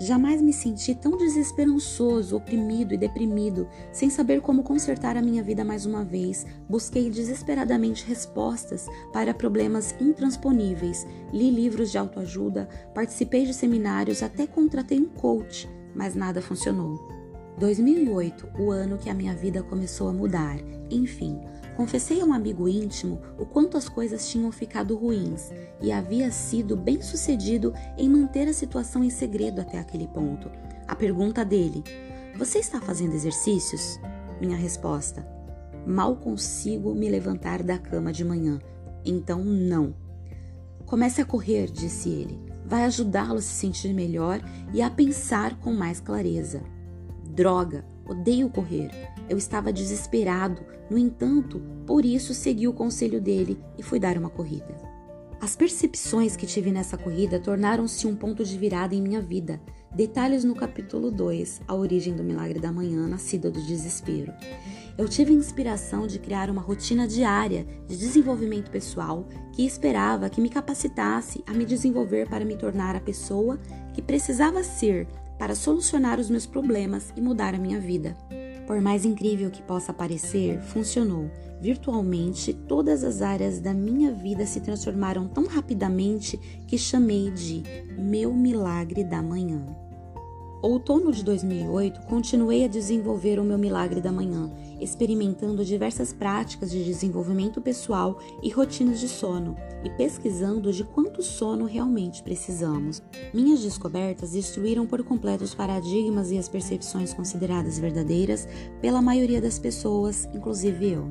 Jamais 0.00 0.42
me 0.42 0.52
senti 0.52 0.94
tão 0.94 1.16
desesperançoso, 1.16 2.36
oprimido 2.36 2.94
e 2.94 2.96
deprimido, 2.96 3.68
sem 3.92 4.10
saber 4.10 4.40
como 4.40 4.62
consertar 4.62 5.16
a 5.16 5.22
minha 5.22 5.42
vida 5.42 5.64
mais 5.64 5.86
uma 5.86 6.04
vez. 6.04 6.44
Busquei 6.68 7.08
desesperadamente 7.08 8.04
respostas 8.06 8.86
para 9.12 9.32
problemas 9.32 9.94
intransponíveis, 10.00 11.06
li 11.32 11.50
livros 11.50 11.90
de 11.90 11.98
autoajuda, 11.98 12.68
participei 12.94 13.46
de 13.46 13.54
seminários, 13.54 14.22
até 14.22 14.46
contratei 14.46 14.98
um 14.98 15.08
coach, 15.08 15.68
mas 15.94 16.14
nada 16.14 16.42
funcionou. 16.42 16.98
2008, 17.58 18.48
o 18.58 18.70
ano 18.72 18.98
que 18.98 19.08
a 19.08 19.14
minha 19.14 19.34
vida 19.34 19.62
começou 19.62 20.08
a 20.08 20.12
mudar. 20.12 20.56
Enfim, 20.90 21.40
Confessei 21.76 22.20
a 22.20 22.24
um 22.24 22.32
amigo 22.32 22.68
íntimo 22.68 23.20
o 23.38 23.44
quanto 23.44 23.76
as 23.76 23.88
coisas 23.88 24.28
tinham 24.28 24.52
ficado 24.52 24.96
ruins 24.96 25.50
e 25.80 25.90
havia 25.90 26.30
sido 26.30 26.76
bem 26.76 27.02
sucedido 27.02 27.74
em 27.98 28.08
manter 28.08 28.48
a 28.48 28.52
situação 28.52 29.02
em 29.02 29.10
segredo 29.10 29.60
até 29.60 29.78
aquele 29.78 30.06
ponto. 30.06 30.50
A 30.86 30.94
pergunta 30.94 31.44
dele: 31.44 31.82
Você 32.36 32.58
está 32.58 32.80
fazendo 32.80 33.14
exercícios? 33.14 33.98
Minha 34.40 34.56
resposta: 34.56 35.26
Mal 35.86 36.16
consigo 36.16 36.94
me 36.94 37.08
levantar 37.08 37.62
da 37.62 37.76
cama 37.76 38.12
de 38.12 38.24
manhã, 38.24 38.60
então 39.04 39.44
não. 39.44 39.94
Comece 40.86 41.20
a 41.20 41.24
correr, 41.24 41.70
disse 41.70 42.08
ele. 42.08 42.38
Vai 42.64 42.84
ajudá-lo 42.84 43.38
a 43.38 43.42
se 43.42 43.52
sentir 43.52 43.92
melhor 43.92 44.40
e 44.72 44.80
a 44.80 44.90
pensar 44.90 45.58
com 45.58 45.72
mais 45.72 46.00
clareza. 46.00 46.62
Droga, 47.28 47.84
odeio 48.06 48.48
correr. 48.48 48.90
Eu 49.28 49.36
estava 49.36 49.72
desesperado, 49.72 50.62
no 50.90 50.98
entanto, 50.98 51.62
por 51.86 52.04
isso 52.04 52.34
segui 52.34 52.68
o 52.68 52.72
conselho 52.72 53.20
dele 53.20 53.58
e 53.78 53.82
fui 53.82 53.98
dar 53.98 54.16
uma 54.16 54.30
corrida. 54.30 54.94
As 55.40 55.54
percepções 55.54 56.36
que 56.36 56.46
tive 56.46 56.72
nessa 56.72 56.96
corrida 56.96 57.38
tornaram-se 57.38 58.06
um 58.06 58.16
ponto 58.16 58.44
de 58.44 58.56
virada 58.56 58.94
em 58.94 59.02
minha 59.02 59.20
vida. 59.20 59.60
Detalhes 59.94 60.42
no 60.42 60.54
capítulo 60.54 61.10
2, 61.10 61.62
A 61.68 61.74
Origem 61.74 62.16
do 62.16 62.24
Milagre 62.24 62.58
da 62.58 62.72
Manhã, 62.72 63.06
Nascida 63.06 63.50
do 63.50 63.60
Desespero. 63.60 64.32
Eu 64.96 65.08
tive 65.08 65.32
a 65.32 65.36
inspiração 65.36 66.06
de 66.06 66.18
criar 66.18 66.48
uma 66.48 66.62
rotina 66.62 67.06
diária 67.06 67.66
de 67.86 67.96
desenvolvimento 67.96 68.70
pessoal 68.70 69.28
que 69.52 69.66
esperava 69.66 70.30
que 70.30 70.40
me 70.40 70.48
capacitasse 70.48 71.44
a 71.46 71.52
me 71.52 71.66
desenvolver 71.66 72.28
para 72.28 72.44
me 72.44 72.56
tornar 72.56 72.96
a 72.96 73.00
pessoa 73.00 73.58
que 73.92 74.00
precisava 74.00 74.62
ser 74.62 75.06
para 75.38 75.54
solucionar 75.54 76.18
os 76.18 76.30
meus 76.30 76.46
problemas 76.46 77.12
e 77.16 77.20
mudar 77.20 77.54
a 77.54 77.58
minha 77.58 77.80
vida. 77.80 78.16
Por 78.66 78.80
mais 78.80 79.04
incrível 79.04 79.50
que 79.50 79.62
possa 79.62 79.92
parecer, 79.92 80.60
funcionou. 80.60 81.30
Virtualmente, 81.60 82.52
todas 82.52 83.04
as 83.04 83.22
áreas 83.22 83.60
da 83.60 83.72
minha 83.72 84.12
vida 84.12 84.44
se 84.46 84.60
transformaram 84.60 85.28
tão 85.28 85.46
rapidamente 85.46 86.38
que 86.66 86.76
chamei 86.76 87.30
de 87.30 87.62
meu 87.98 88.32
milagre 88.32 89.04
da 89.04 89.22
manhã. 89.22 89.64
Outono 90.62 91.12
de 91.12 91.22
2008, 91.22 92.02
continuei 92.06 92.64
a 92.64 92.68
desenvolver 92.68 93.38
o 93.38 93.44
meu 93.44 93.58
milagre 93.58 94.00
da 94.00 94.10
manhã, 94.10 94.50
experimentando 94.84 95.64
diversas 95.64 96.12
práticas 96.12 96.70
de 96.70 96.84
desenvolvimento 96.84 97.60
pessoal 97.60 98.18
e 98.42 98.50
rotinas 98.50 99.00
de 99.00 99.08
sono, 99.08 99.56
e 99.82 99.90
pesquisando 99.90 100.72
de 100.72 100.84
quanto 100.84 101.22
sono 101.22 101.64
realmente 101.64 102.22
precisamos. 102.22 103.02
Minhas 103.32 103.62
descobertas 103.62 104.32
destruíram 104.32 104.86
por 104.86 105.02
completo 105.02 105.42
os 105.42 105.54
paradigmas 105.54 106.30
e 106.30 106.38
as 106.38 106.48
percepções 106.48 107.12
consideradas 107.12 107.78
verdadeiras 107.78 108.46
pela 108.80 109.02
maioria 109.02 109.40
das 109.40 109.58
pessoas, 109.58 110.28
inclusive 110.34 110.92
eu. 110.92 111.10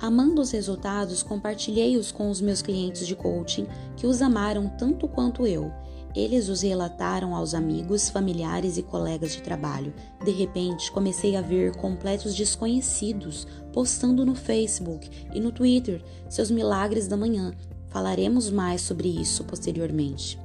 Amando 0.00 0.40
os 0.40 0.50
resultados, 0.50 1.22
compartilhei-os 1.22 2.10
com 2.10 2.30
os 2.30 2.40
meus 2.40 2.62
clientes 2.62 3.06
de 3.06 3.14
coaching 3.14 3.66
que 3.96 4.06
os 4.06 4.22
amaram 4.22 4.66
tanto 4.78 5.06
quanto 5.06 5.46
eu 5.46 5.70
eles 6.14 6.48
os 6.48 6.62
relataram 6.62 7.34
aos 7.34 7.54
amigos, 7.54 8.08
familiares 8.08 8.76
e 8.76 8.82
colegas 8.82 9.32
de 9.32 9.42
trabalho. 9.42 9.92
De 10.24 10.30
repente, 10.30 10.90
comecei 10.90 11.36
a 11.36 11.40
ver 11.40 11.76
completos 11.76 12.34
desconhecidos 12.34 13.46
postando 13.72 14.26
no 14.26 14.34
Facebook 14.34 15.08
e 15.32 15.40
no 15.40 15.52
Twitter 15.52 16.02
seus 16.28 16.50
milagres 16.50 17.06
da 17.06 17.16
manhã. 17.16 17.52
Falaremos 17.88 18.50
mais 18.50 18.80
sobre 18.80 19.08
isso 19.08 19.44
posteriormente. 19.44 20.38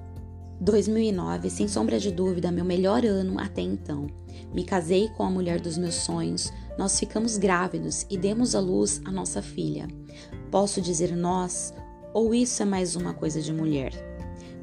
2009, 0.60 1.50
sem 1.50 1.68
sombra 1.68 2.00
de 2.00 2.12
dúvida, 2.12 2.52
meu 2.52 2.64
melhor 2.64 3.06
ano 3.06 3.40
até 3.40 3.62
então. 3.62 4.08
Me 4.54 4.64
casei 4.64 5.10
com 5.10 5.24
a 5.24 5.30
mulher 5.30 5.60
dos 5.60 5.78
meus 5.78 5.96
sonhos, 5.96 6.52
nós 6.78 6.98
ficamos 6.98 7.38
grávidos 7.38 8.06
e 8.10 8.18
demos 8.18 8.56
à 8.56 8.60
luz 8.60 9.02
a 9.04 9.12
nossa 9.12 9.42
filha. 9.42 9.88
Posso 10.50 10.82
dizer 10.82 11.16
nós, 11.16 11.74
ou 12.14 12.34
isso 12.34 12.62
é 12.62 12.66
mais 12.66 12.96
uma 12.96 13.14
coisa 13.14 13.42
de 13.42 13.52
mulher? 13.52 14.15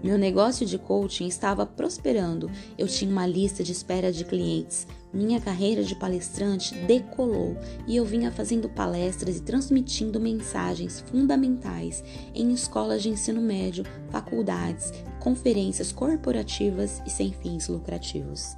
Meu 0.02 0.18
negócio 0.18 0.66
de 0.66 0.78
coaching 0.78 1.28
estava 1.28 1.64
prosperando, 1.64 2.50
eu 2.76 2.88
tinha 2.88 3.10
uma 3.10 3.24
lista 3.26 3.62
de 3.62 3.70
espera 3.70 4.12
de 4.12 4.24
clientes, 4.24 4.84
minha 5.12 5.40
carreira 5.40 5.84
de 5.84 5.94
palestrante 5.94 6.74
decolou 6.74 7.56
e 7.86 7.96
eu 7.96 8.04
vinha 8.04 8.32
fazendo 8.32 8.68
palestras 8.68 9.36
e 9.36 9.42
transmitindo 9.42 10.18
mensagens 10.18 11.04
fundamentais 11.08 12.02
em 12.34 12.52
escolas 12.52 13.02
de 13.02 13.10
ensino 13.10 13.40
médio, 13.40 13.84
faculdades, 14.10 14.92
conferências 15.20 15.92
corporativas 15.92 17.00
e 17.06 17.10
sem 17.10 17.32
fins 17.32 17.68
lucrativos. 17.68 18.56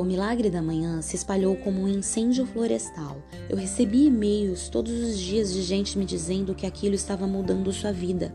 O 0.00 0.02
milagre 0.02 0.48
da 0.48 0.62
manhã 0.62 1.02
se 1.02 1.14
espalhou 1.14 1.54
como 1.56 1.82
um 1.82 1.86
incêndio 1.86 2.46
florestal. 2.46 3.18
Eu 3.50 3.56
recebi 3.58 4.06
e-mails 4.06 4.70
todos 4.70 4.90
os 4.90 5.18
dias 5.18 5.52
de 5.52 5.60
gente 5.60 5.98
me 5.98 6.06
dizendo 6.06 6.54
que 6.54 6.64
aquilo 6.64 6.94
estava 6.94 7.26
mudando 7.26 7.70
sua 7.70 7.92
vida. 7.92 8.34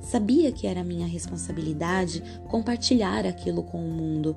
Sabia 0.00 0.50
que 0.50 0.66
era 0.66 0.82
minha 0.82 1.06
responsabilidade 1.06 2.20
compartilhar 2.48 3.26
aquilo 3.26 3.62
com 3.62 3.78
o 3.78 3.92
mundo 3.92 4.36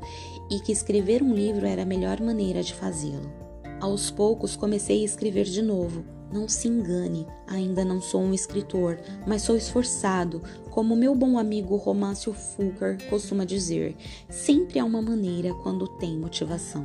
e 0.52 0.60
que 0.60 0.72
escrever 0.72 1.24
um 1.24 1.34
livro 1.34 1.66
era 1.66 1.82
a 1.82 1.86
melhor 1.86 2.22
maneira 2.22 2.62
de 2.62 2.76
fazê-lo. 2.76 3.34
Aos 3.82 4.12
poucos 4.12 4.56
comecei 4.56 5.02
a 5.02 5.06
escrever 5.06 5.46
de 5.46 5.64
novo 5.64 6.17
não 6.32 6.48
se 6.48 6.68
engane, 6.68 7.26
ainda 7.48 7.84
não 7.84 8.02
sou 8.02 8.22
um 8.22 8.34
escritor, 8.34 9.00
mas 9.26 9.42
sou 9.42 9.56
esforçado, 9.56 10.42
como 10.70 10.96
meu 10.96 11.16
bom 11.16 11.38
amigo 11.38 11.76
Româncio 11.76 12.34
Fulker 12.34 12.98
costuma 13.10 13.46
dizer. 13.46 13.96
Sempre 14.30 14.80
há 14.80 14.86
uma 14.86 15.02
maneira 15.02 15.54
quando 15.56 15.88
tem 15.88 16.18
motivação. 16.18 16.84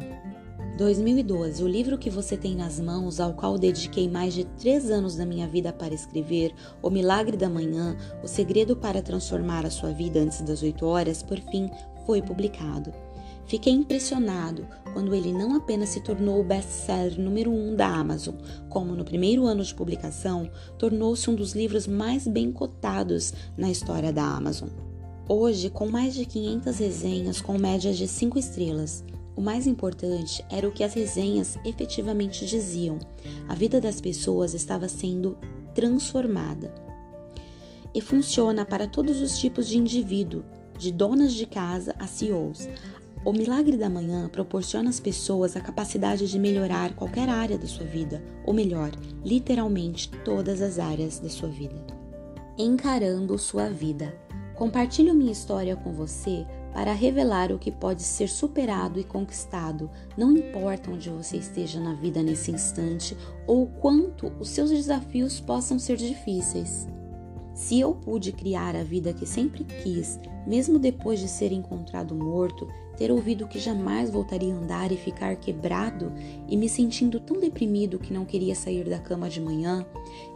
2012, 0.77 1.63
o 1.63 1.69
livro 1.69 1.99
que 1.99 2.09
você 2.09 2.37
tem 2.37 2.57
nas 2.57 2.81
mãos, 2.81 3.21
ao 3.21 3.35
qual 3.35 3.59
dediquei 3.59 4.09
mais 4.09 4.33
de 4.33 4.45
três 4.45 4.91
anos 4.91 5.17
da 5.17 5.27
minha 5.27 5.47
vida 5.47 5.73
para 5.73 5.95
escrever, 5.95 6.55
O 6.81 6.89
Milagre 6.89 7.37
da 7.37 7.49
Manhã, 7.49 7.97
O 8.23 8.27
Segredo 8.27 8.75
para 8.75 9.03
Transformar 9.03 9.67
a 9.67 9.71
Sua 9.71 9.93
Vida 9.93 10.21
Antes 10.21 10.41
das 10.41 10.63
8 10.63 10.85
Horas, 10.87 11.23
por 11.23 11.39
fim, 11.39 11.71
foi 12.07 12.23
publicado. 12.23 12.93
Fiquei 13.47 13.73
impressionado 13.73 14.67
quando 14.93 15.15
ele 15.15 15.33
não 15.33 15.57
apenas 15.57 15.91
se 15.91 16.01
tornou 16.01 16.41
o 16.41 16.45
best-seller 16.45 17.21
número 17.21 17.51
um 17.51 17.75
da 17.75 17.87
Amazon, 17.87 18.35
como 18.69 18.95
no 18.95 19.05
primeiro 19.05 19.47
ano 19.47 19.65
de 19.65 19.75
publicação, 19.75 20.51
tornou-se 20.79 21.29
um 21.29 21.35
dos 21.35 21.55
livros 21.55 21.87
mais 21.87 22.27
bem 22.27 22.53
cotados 22.53 23.33
na 23.57 23.71
história 23.71 24.13
da 24.13 24.25
Amazon. 24.25 24.69
Hoje, 25.29 25.71
com 25.71 25.89
mais 25.89 26.15
de 26.15 26.27
500 26.27 26.79
resenhas 26.79 27.41
com 27.41 27.57
médias 27.57 27.97
de 27.97 28.07
5 28.07 28.39
estrelas, 28.39 29.05
o 29.35 29.41
mais 29.41 29.67
importante 29.67 30.45
era 30.51 30.69
o 30.69 30.73
que 30.73 30.85
as 30.85 30.93
resenhas 30.93 31.57
efetivamente 31.65 32.45
diziam. 32.45 32.99
A 33.49 33.55
vida 33.55 33.81
das 33.81 34.01
pessoas 34.01 34.53
estava 34.53 34.89
sendo 34.89 35.39
transformada. 35.75 36.73
E 37.95 38.01
funciona 38.01 38.65
para 38.65 38.87
todos 38.87 39.21
os 39.21 39.39
tipos 39.39 39.69
de 39.69 39.79
indivíduo, 39.79 40.45
de 40.79 40.93
donas 40.93 41.33
de 41.33 41.47
casa 41.47 41.95
a 41.99 42.07
CEOs. 42.07 42.69
O 43.25 43.33
milagre 43.33 43.77
da 43.77 43.89
manhã 43.89 44.29
proporciona 44.29 44.91
às 44.91 44.99
pessoas 44.99 45.57
a 45.57 45.61
capacidade 45.61 46.29
de 46.29 46.39
melhorar 46.41 46.93
qualquer 46.97 47.29
área 47.29 47.57
da 47.57 47.69
sua 47.69 47.87
vida, 47.87 48.21
ou 48.45 48.53
melhor, 48.53 48.91
literalmente 49.25 50.11
todas 50.25 50.61
as 50.61 50.81
áreas 50.81 51.21
da 51.21 51.29
sua 51.29 51.49
vida. 51.49 51.87
Encarando 52.59 53.39
sua 53.39 53.69
vida. 53.69 54.13
Compartilho 54.57 55.15
minha 55.15 55.31
história 55.31 55.77
com 55.77 55.93
você 55.93 56.45
para 56.75 56.93
revelar 56.93 57.53
o 57.53 57.61
que 57.61 57.71
pode 57.71 58.03
ser 58.03 58.29
superado 58.29 58.99
e 58.99 59.05
conquistado, 59.05 59.89
não 60.17 60.33
importa 60.33 60.91
onde 60.91 61.09
você 61.09 61.37
esteja 61.37 61.79
na 61.79 61.95
vida 61.95 62.23
nesse 62.23 62.51
instante 62.51 63.17
ou 63.47 63.69
quanto 63.69 64.33
os 64.41 64.49
seus 64.49 64.71
desafios 64.71 65.39
possam 65.39 65.79
ser 65.79 65.97
difíceis. 65.97 66.89
Se 67.55 67.79
eu 67.79 67.95
pude 67.95 68.33
criar 68.33 68.75
a 68.75 68.83
vida 68.83 69.13
que 69.13 69.27
sempre 69.27 69.65
quis, 69.65 70.19
mesmo 70.47 70.79
depois 70.79 71.21
de 71.21 71.29
ser 71.29 71.53
encontrado 71.53 72.15
morto, 72.15 72.67
ter 73.03 73.11
ouvido 73.11 73.49
que 73.49 73.59
jamais 73.59 74.11
voltaria 74.11 74.55
a 74.55 74.57
andar 74.57 74.93
e 74.93 74.97
ficar 74.97 75.35
quebrado 75.35 76.13
e 76.49 76.57
me 76.57 76.69
sentindo 76.69 77.19
tão 77.19 77.41
deprimido 77.41 77.99
que 77.99 78.15
não 78.15 78.25
queria 78.25 78.55
sair 78.55 78.89
da 78.89 79.01
cama 79.01 79.29
de 79.29 79.41
manhã, 79.41 79.85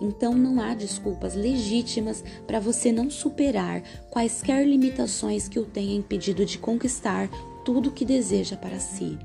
então 0.00 0.34
não 0.34 0.60
há 0.60 0.74
desculpas 0.74 1.36
legítimas 1.36 2.24
para 2.44 2.58
você 2.58 2.90
não 2.90 3.08
superar 3.08 3.84
quaisquer 4.10 4.66
limitações 4.66 5.46
que 5.46 5.60
o 5.60 5.64
tenha 5.64 5.94
impedido 5.94 6.44
de 6.44 6.58
conquistar 6.58 7.30
tudo 7.64 7.92
que 7.92 8.04
deseja 8.04 8.56
para 8.56 8.80
si. 8.80 9.16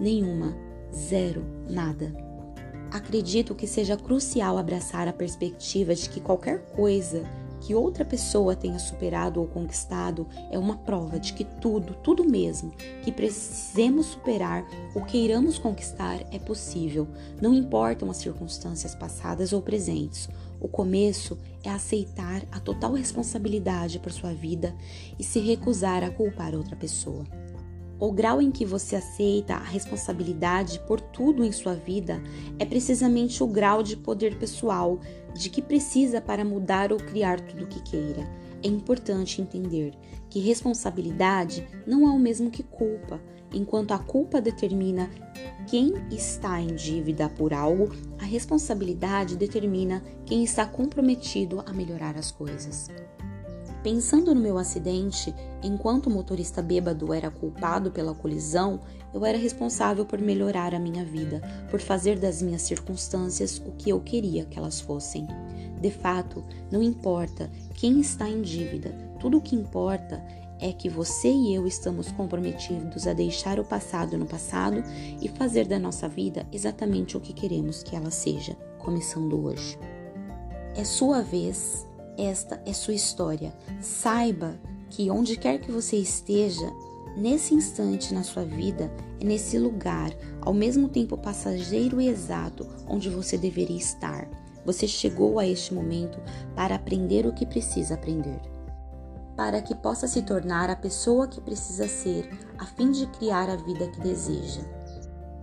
Nenhuma, 0.00 0.56
zero, 0.90 1.44
nada. 1.68 2.10
Acredito 2.90 3.54
que 3.54 3.66
seja 3.66 3.98
crucial 3.98 4.56
abraçar 4.56 5.06
a 5.06 5.12
perspectiva 5.12 5.94
de 5.94 6.08
que 6.08 6.20
qualquer 6.22 6.60
coisa 6.74 7.22
que 7.60 7.74
outra 7.74 8.04
pessoa 8.04 8.56
tenha 8.56 8.78
superado 8.78 9.40
ou 9.40 9.46
conquistado 9.46 10.26
é 10.50 10.58
uma 10.58 10.76
prova 10.76 11.18
de 11.18 11.32
que 11.32 11.44
tudo, 11.44 11.94
tudo 11.94 12.24
mesmo 12.24 12.72
que 13.02 13.12
precisemos 13.12 14.06
superar 14.06 14.66
ou 14.94 15.02
queiramos 15.02 15.58
conquistar 15.58 16.20
é 16.32 16.38
possível, 16.38 17.08
não 17.40 17.54
importam 17.54 18.10
as 18.10 18.18
circunstâncias 18.18 18.94
passadas 18.94 19.52
ou 19.52 19.62
presentes. 19.62 20.28
O 20.60 20.66
começo 20.66 21.38
é 21.62 21.70
aceitar 21.70 22.42
a 22.50 22.58
total 22.58 22.92
responsabilidade 22.94 23.98
por 23.98 24.10
sua 24.10 24.32
vida 24.32 24.74
e 25.18 25.22
se 25.22 25.38
recusar 25.38 26.02
a 26.02 26.10
culpar 26.10 26.54
outra 26.54 26.74
pessoa. 26.74 27.24
O 28.00 28.12
grau 28.12 28.40
em 28.40 28.50
que 28.50 28.64
você 28.64 28.94
aceita 28.94 29.54
a 29.54 29.62
responsabilidade 29.62 30.78
por 30.86 31.00
tudo 31.00 31.44
em 31.44 31.50
sua 31.50 31.74
vida 31.74 32.22
é 32.56 32.64
precisamente 32.64 33.42
o 33.42 33.46
grau 33.46 33.82
de 33.82 33.96
poder 33.96 34.38
pessoal 34.38 35.00
de 35.34 35.50
que 35.50 35.60
precisa 35.60 36.20
para 36.20 36.44
mudar 36.44 36.92
ou 36.92 36.98
criar 36.98 37.40
tudo 37.40 37.64
o 37.64 37.66
que 37.66 37.80
queira. 37.82 38.28
É 38.62 38.68
importante 38.68 39.42
entender 39.42 39.94
que 40.30 40.38
responsabilidade 40.38 41.66
não 41.86 42.06
é 42.06 42.10
o 42.10 42.18
mesmo 42.18 42.50
que 42.50 42.62
culpa. 42.62 43.20
Enquanto 43.52 43.92
a 43.92 43.98
culpa 43.98 44.40
determina 44.40 45.10
quem 45.66 45.94
está 46.10 46.60
em 46.60 46.74
dívida 46.74 47.28
por 47.28 47.52
algo, 47.52 47.90
a 48.20 48.24
responsabilidade 48.24 49.36
determina 49.36 50.04
quem 50.24 50.44
está 50.44 50.66
comprometido 50.66 51.64
a 51.66 51.72
melhorar 51.72 52.16
as 52.16 52.30
coisas. 52.30 52.88
Pensando 53.82 54.34
no 54.34 54.40
meu 54.40 54.58
acidente, 54.58 55.32
enquanto 55.62 56.08
o 56.08 56.10
motorista 56.10 56.60
bêbado 56.60 57.12
era 57.12 57.30
culpado 57.30 57.90
pela 57.92 58.14
colisão, 58.14 58.80
eu 59.14 59.24
era 59.24 59.38
responsável 59.38 60.04
por 60.04 60.20
melhorar 60.20 60.74
a 60.74 60.80
minha 60.80 61.04
vida, 61.04 61.40
por 61.70 61.80
fazer 61.80 62.18
das 62.18 62.42
minhas 62.42 62.62
circunstâncias 62.62 63.62
o 63.64 63.72
que 63.72 63.90
eu 63.90 64.00
queria 64.00 64.44
que 64.44 64.58
elas 64.58 64.80
fossem. 64.80 65.26
De 65.80 65.90
fato, 65.90 66.44
não 66.70 66.82
importa 66.82 67.50
quem 67.74 68.00
está 68.00 68.28
em 68.28 68.42
dívida, 68.42 68.90
tudo 69.20 69.38
o 69.38 69.40
que 69.40 69.54
importa 69.54 70.24
é 70.60 70.72
que 70.72 70.88
você 70.88 71.30
e 71.30 71.54
eu 71.54 71.66
estamos 71.66 72.10
comprometidos 72.10 73.06
a 73.06 73.12
deixar 73.12 73.60
o 73.60 73.64
passado 73.64 74.18
no 74.18 74.26
passado 74.26 74.82
e 75.22 75.28
fazer 75.28 75.66
da 75.68 75.78
nossa 75.78 76.08
vida 76.08 76.46
exatamente 76.52 77.16
o 77.16 77.20
que 77.20 77.32
queremos 77.32 77.84
que 77.84 77.94
ela 77.94 78.10
seja, 78.10 78.56
começando 78.76 79.40
hoje. 79.40 79.78
É 80.74 80.84
sua 80.84 81.22
vez 81.22 81.87
esta 82.18 82.60
é 82.66 82.72
sua 82.72 82.94
história. 82.94 83.54
Saiba 83.80 84.58
que 84.90 85.10
onde 85.10 85.36
quer 85.36 85.60
que 85.60 85.70
você 85.70 85.96
esteja, 85.96 86.70
nesse 87.16 87.54
instante 87.54 88.12
na 88.12 88.22
sua 88.22 88.44
vida, 88.44 88.90
é 89.20 89.24
nesse 89.24 89.58
lugar, 89.58 90.12
ao 90.40 90.52
mesmo 90.52 90.88
tempo 90.88 91.16
passageiro 91.16 92.00
e 92.00 92.08
exato, 92.08 92.66
onde 92.86 93.08
você 93.08 93.38
deveria 93.38 93.76
estar. 93.76 94.28
Você 94.64 94.86
chegou 94.86 95.38
a 95.38 95.46
este 95.46 95.72
momento 95.72 96.20
para 96.54 96.74
aprender 96.74 97.26
o 97.26 97.32
que 97.32 97.46
precisa 97.46 97.94
aprender. 97.94 98.40
Para 99.36 99.62
que 99.62 99.74
possa 99.74 100.08
se 100.08 100.22
tornar 100.22 100.68
a 100.68 100.76
pessoa 100.76 101.28
que 101.28 101.40
precisa 101.40 101.86
ser, 101.86 102.28
a 102.58 102.66
fim 102.66 102.90
de 102.90 103.06
criar 103.06 103.48
a 103.48 103.56
vida 103.56 103.86
que 103.88 104.00
deseja. 104.00 104.60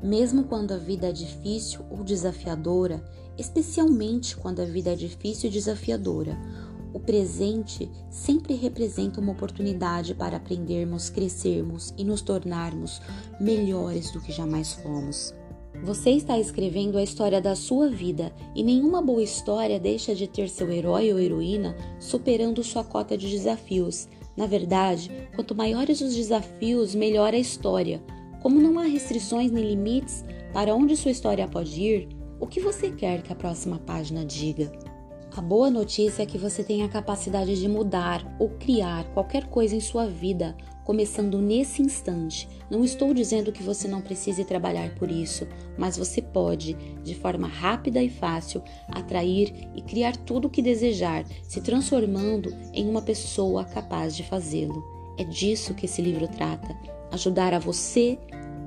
Mesmo 0.04 0.44
quando 0.44 0.74
a 0.74 0.78
vida 0.78 1.10
é 1.10 1.12
difícil 1.12 1.84
ou 1.90 2.04
desafiadora, 2.04 3.04
especialmente 3.38 4.36
quando 4.36 4.62
a 4.62 4.66
vida 4.66 4.92
é 4.92 4.96
difícil 4.96 5.50
e 5.50 5.54
desafiadora, 5.54 6.38
o 6.96 7.00
presente 7.00 7.92
sempre 8.10 8.54
representa 8.54 9.20
uma 9.20 9.34
oportunidade 9.34 10.16
para 10.16 10.38
aprendermos, 10.38 11.10
crescermos 11.10 11.94
e 11.98 12.06
nos 12.06 12.22
tornarmos 12.22 13.02
melhores 13.38 14.12
do 14.12 14.22
que 14.22 14.32
jamais 14.32 14.72
fomos. 14.76 15.34
Você 15.84 16.12
está 16.12 16.40
escrevendo 16.40 16.98
a 16.98 17.04
história 17.04 17.42
da 17.42 17.54
sua 17.54 17.90
vida 17.90 18.34
e 18.56 18.64
nenhuma 18.64 19.02
boa 19.02 19.22
história 19.22 19.78
deixa 19.78 20.16
de 20.16 20.26
ter 20.26 20.48
seu 20.48 20.72
herói 20.72 21.12
ou 21.12 21.20
heroína 21.20 21.76
superando 22.00 22.64
sua 22.64 22.86
cota 22.86 23.18
de 23.18 23.30
desafios. 23.30 24.08
Na 24.38 24.48
verdade, 24.48 25.12
quanto 25.36 25.54
maiores 25.54 26.00
os 26.00 26.16
desafios, 26.16 26.96
melhor 26.96 27.34
a 27.34 27.38
história. 27.38 28.02
Como 28.42 28.62
não 28.62 28.80
há 28.80 28.84
restrições 28.84 29.52
nem 29.52 29.66
limites 29.66 30.24
para 30.54 30.74
onde 30.74 30.96
sua 30.96 31.12
história 31.12 31.46
pode 31.46 31.78
ir, 31.78 32.08
o 32.40 32.48
que 32.48 32.62
você 32.62 32.90
quer 32.90 33.22
que 33.22 33.34
a 33.34 33.36
próxima 33.36 33.80
página 33.80 34.24
diga? 34.24 34.95
A 35.38 35.42
boa 35.42 35.70
notícia 35.70 36.24
é 36.24 36.26
que 36.26 36.38
você 36.38 36.64
tem 36.64 36.84
a 36.84 36.88
capacidade 36.88 37.60
de 37.60 37.68
mudar 37.68 38.26
ou 38.40 38.52
criar 38.52 39.04
qualquer 39.14 39.48
coisa 39.48 39.76
em 39.76 39.82
sua 39.82 40.08
vida, 40.08 40.56
começando 40.86 41.42
nesse 41.42 41.82
instante. 41.82 42.48
Não 42.72 42.86
estou 42.86 43.14
dizendo 43.14 43.52
que 43.52 43.62
você 43.62 43.86
não 43.86 44.00
precise 44.00 44.46
trabalhar 44.46 44.96
por 44.96 45.12
isso, 45.12 45.46
mas 45.78 45.98
você 45.98 46.22
pode, 46.22 46.74
de 47.04 47.14
forma 47.16 47.50
rápida 47.50 48.02
e 48.02 48.10
fácil, 48.10 48.64
atrair 48.88 49.54
e 49.76 49.82
criar 49.82 50.16
tudo 50.16 50.46
o 50.46 50.50
que 50.50 50.62
desejar, 50.62 51.26
se 51.44 51.60
transformando 51.60 52.56
em 52.74 52.88
uma 52.88 53.02
pessoa 53.02 53.66
capaz 53.66 54.16
de 54.16 54.24
fazê-lo. 54.24 54.86
É 55.18 55.26
disso 55.26 55.74
que 55.74 55.86
esse 55.86 56.02
livro 56.02 56.30
trata: 56.30 56.74
ajudar 57.12 57.54
a 57.54 57.60
você 57.60 58.18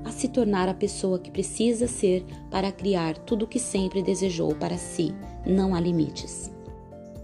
a 0.05 0.11
se 0.11 0.29
tornar 0.29 0.69
a 0.69 0.75
pessoa 0.75 1.19
que 1.19 1.31
precisa 1.31 1.87
ser 1.87 2.27
para 2.51 2.71
criar 2.71 3.17
tudo 3.17 3.47
o 3.47 3.49
que 3.49 3.59
sempre 3.59 4.03
desejou 4.03 4.55
para 4.55 4.77
si. 4.77 5.15
Não 5.47 5.75
há 5.75 5.81
limites 5.81 6.58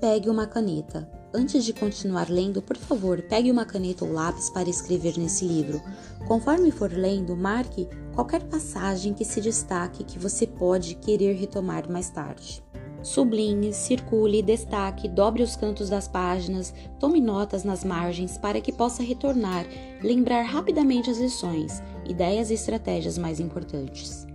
pegue 0.04 0.28
uma 0.28 0.46
caneta. 0.46 1.08
Antes 1.32 1.64
de 1.64 1.72
continuar 1.72 2.28
lendo, 2.28 2.60
por 2.60 2.76
favor, 2.76 3.22
pegue 3.22 3.50
uma 3.50 3.64
caneta 3.64 4.04
ou 4.04 4.12
lápis 4.12 4.50
para 4.50 4.68
escrever 4.68 5.16
nesse 5.16 5.46
livro. 5.46 5.80
Conforme 6.28 6.70
for 6.70 6.92
lendo, 6.92 7.34
marque 7.34 7.88
qualquer 8.14 8.42
passagem 8.42 9.14
que 9.14 9.24
se 9.24 9.40
destaque 9.40 10.04
que 10.04 10.18
você 10.18 10.46
pode 10.46 10.96
querer 10.96 11.32
retomar 11.36 11.90
mais 11.90 12.10
tarde. 12.10 12.62
Sublinhe, 13.02 13.72
circule, 13.72 14.42
destaque, 14.42 15.08
dobre 15.08 15.42
os 15.42 15.56
cantos 15.56 15.88
das 15.88 16.06
páginas, 16.06 16.74
tome 17.00 17.18
notas 17.18 17.64
nas 17.64 17.82
margens 17.82 18.36
para 18.36 18.60
que 18.60 18.72
possa 18.72 19.02
retornar, 19.02 19.64
lembrar 20.02 20.42
rapidamente 20.42 21.08
as 21.08 21.16
lições, 21.16 21.82
ideias 22.06 22.50
e 22.50 22.54
estratégias 22.54 23.16
mais 23.16 23.40
importantes. 23.40 24.26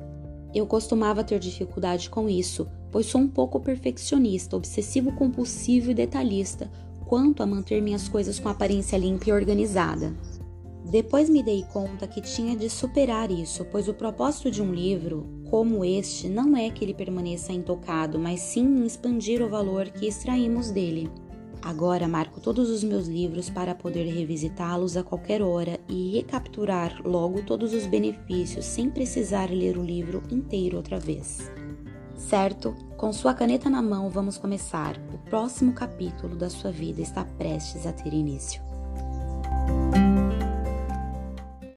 Eu 0.52 0.66
costumava 0.66 1.24
ter 1.24 1.38
dificuldade 1.38 2.10
com 2.10 2.28
isso, 2.28 2.68
pois 2.92 3.06
sou 3.06 3.22
um 3.22 3.28
pouco 3.28 3.60
perfeccionista, 3.60 4.56
obsessivo 4.56 5.12
compulsivo 5.14 5.92
e 5.92 5.94
detalhista 5.94 6.70
quanto 7.06 7.42
a 7.42 7.46
manter 7.46 7.82
minhas 7.82 8.08
coisas 8.08 8.40
com 8.40 8.50
aparência 8.50 8.98
limpa 8.98 9.30
e 9.30 9.34
organizada. 9.34 10.14
Depois 10.90 11.30
me 11.30 11.44
dei 11.44 11.64
conta 11.72 12.08
que 12.08 12.22
tinha 12.22 12.56
de 12.56 12.70
superar 12.70 13.30
isso, 13.32 13.66
pois 13.66 13.88
o 13.88 13.94
propósito 13.94 14.50
de 14.50 14.62
um 14.62 14.74
livro 14.74 15.28
como 15.50 15.84
este 15.84 16.30
não 16.30 16.56
é 16.56 16.70
que 16.70 16.84
ele 16.84 16.94
permaneça 16.94 17.52
intocado, 17.52 18.18
mas 18.20 18.40
sim 18.40 18.86
expandir 18.86 19.42
o 19.42 19.50
valor 19.50 19.90
que 19.90 20.08
extraímos 20.08 20.72
dele. 20.72 21.10
Agora 21.62 22.08
marco 22.08 22.40
todos 22.40 22.70
os 22.70 22.84
meus 22.84 23.08
livros 23.08 23.50
para 23.50 23.76
poder 23.76 24.06
revisitá-los 24.06 24.96
a 24.96 25.04
qualquer 25.04 25.42
hora 25.42 25.80
e 25.90 26.12
recapturar 26.12 27.02
logo 27.04 27.42
todos 27.44 27.74
os 27.74 27.86
benefícios 27.86 28.66
sem 28.66 28.90
precisar 28.90 29.52
ler 29.52 29.78
o 29.78 29.84
livro 29.84 30.24
inteiro 30.32 30.78
outra 30.78 31.00
vez. 31.00 31.52
Certo? 32.20 32.76
Com 32.98 33.12
sua 33.12 33.34
caneta 33.34 33.70
na 33.70 33.82
mão, 33.82 34.10
vamos 34.10 34.38
começar. 34.38 34.96
O 35.14 35.18
próximo 35.30 35.74
capítulo 35.74 36.36
da 36.36 36.50
sua 36.50 36.72
vida 36.72 37.02
está 37.02 37.24
prestes 37.24 37.88
a 37.88 37.94
ter 37.94 38.14
início. 38.14 38.62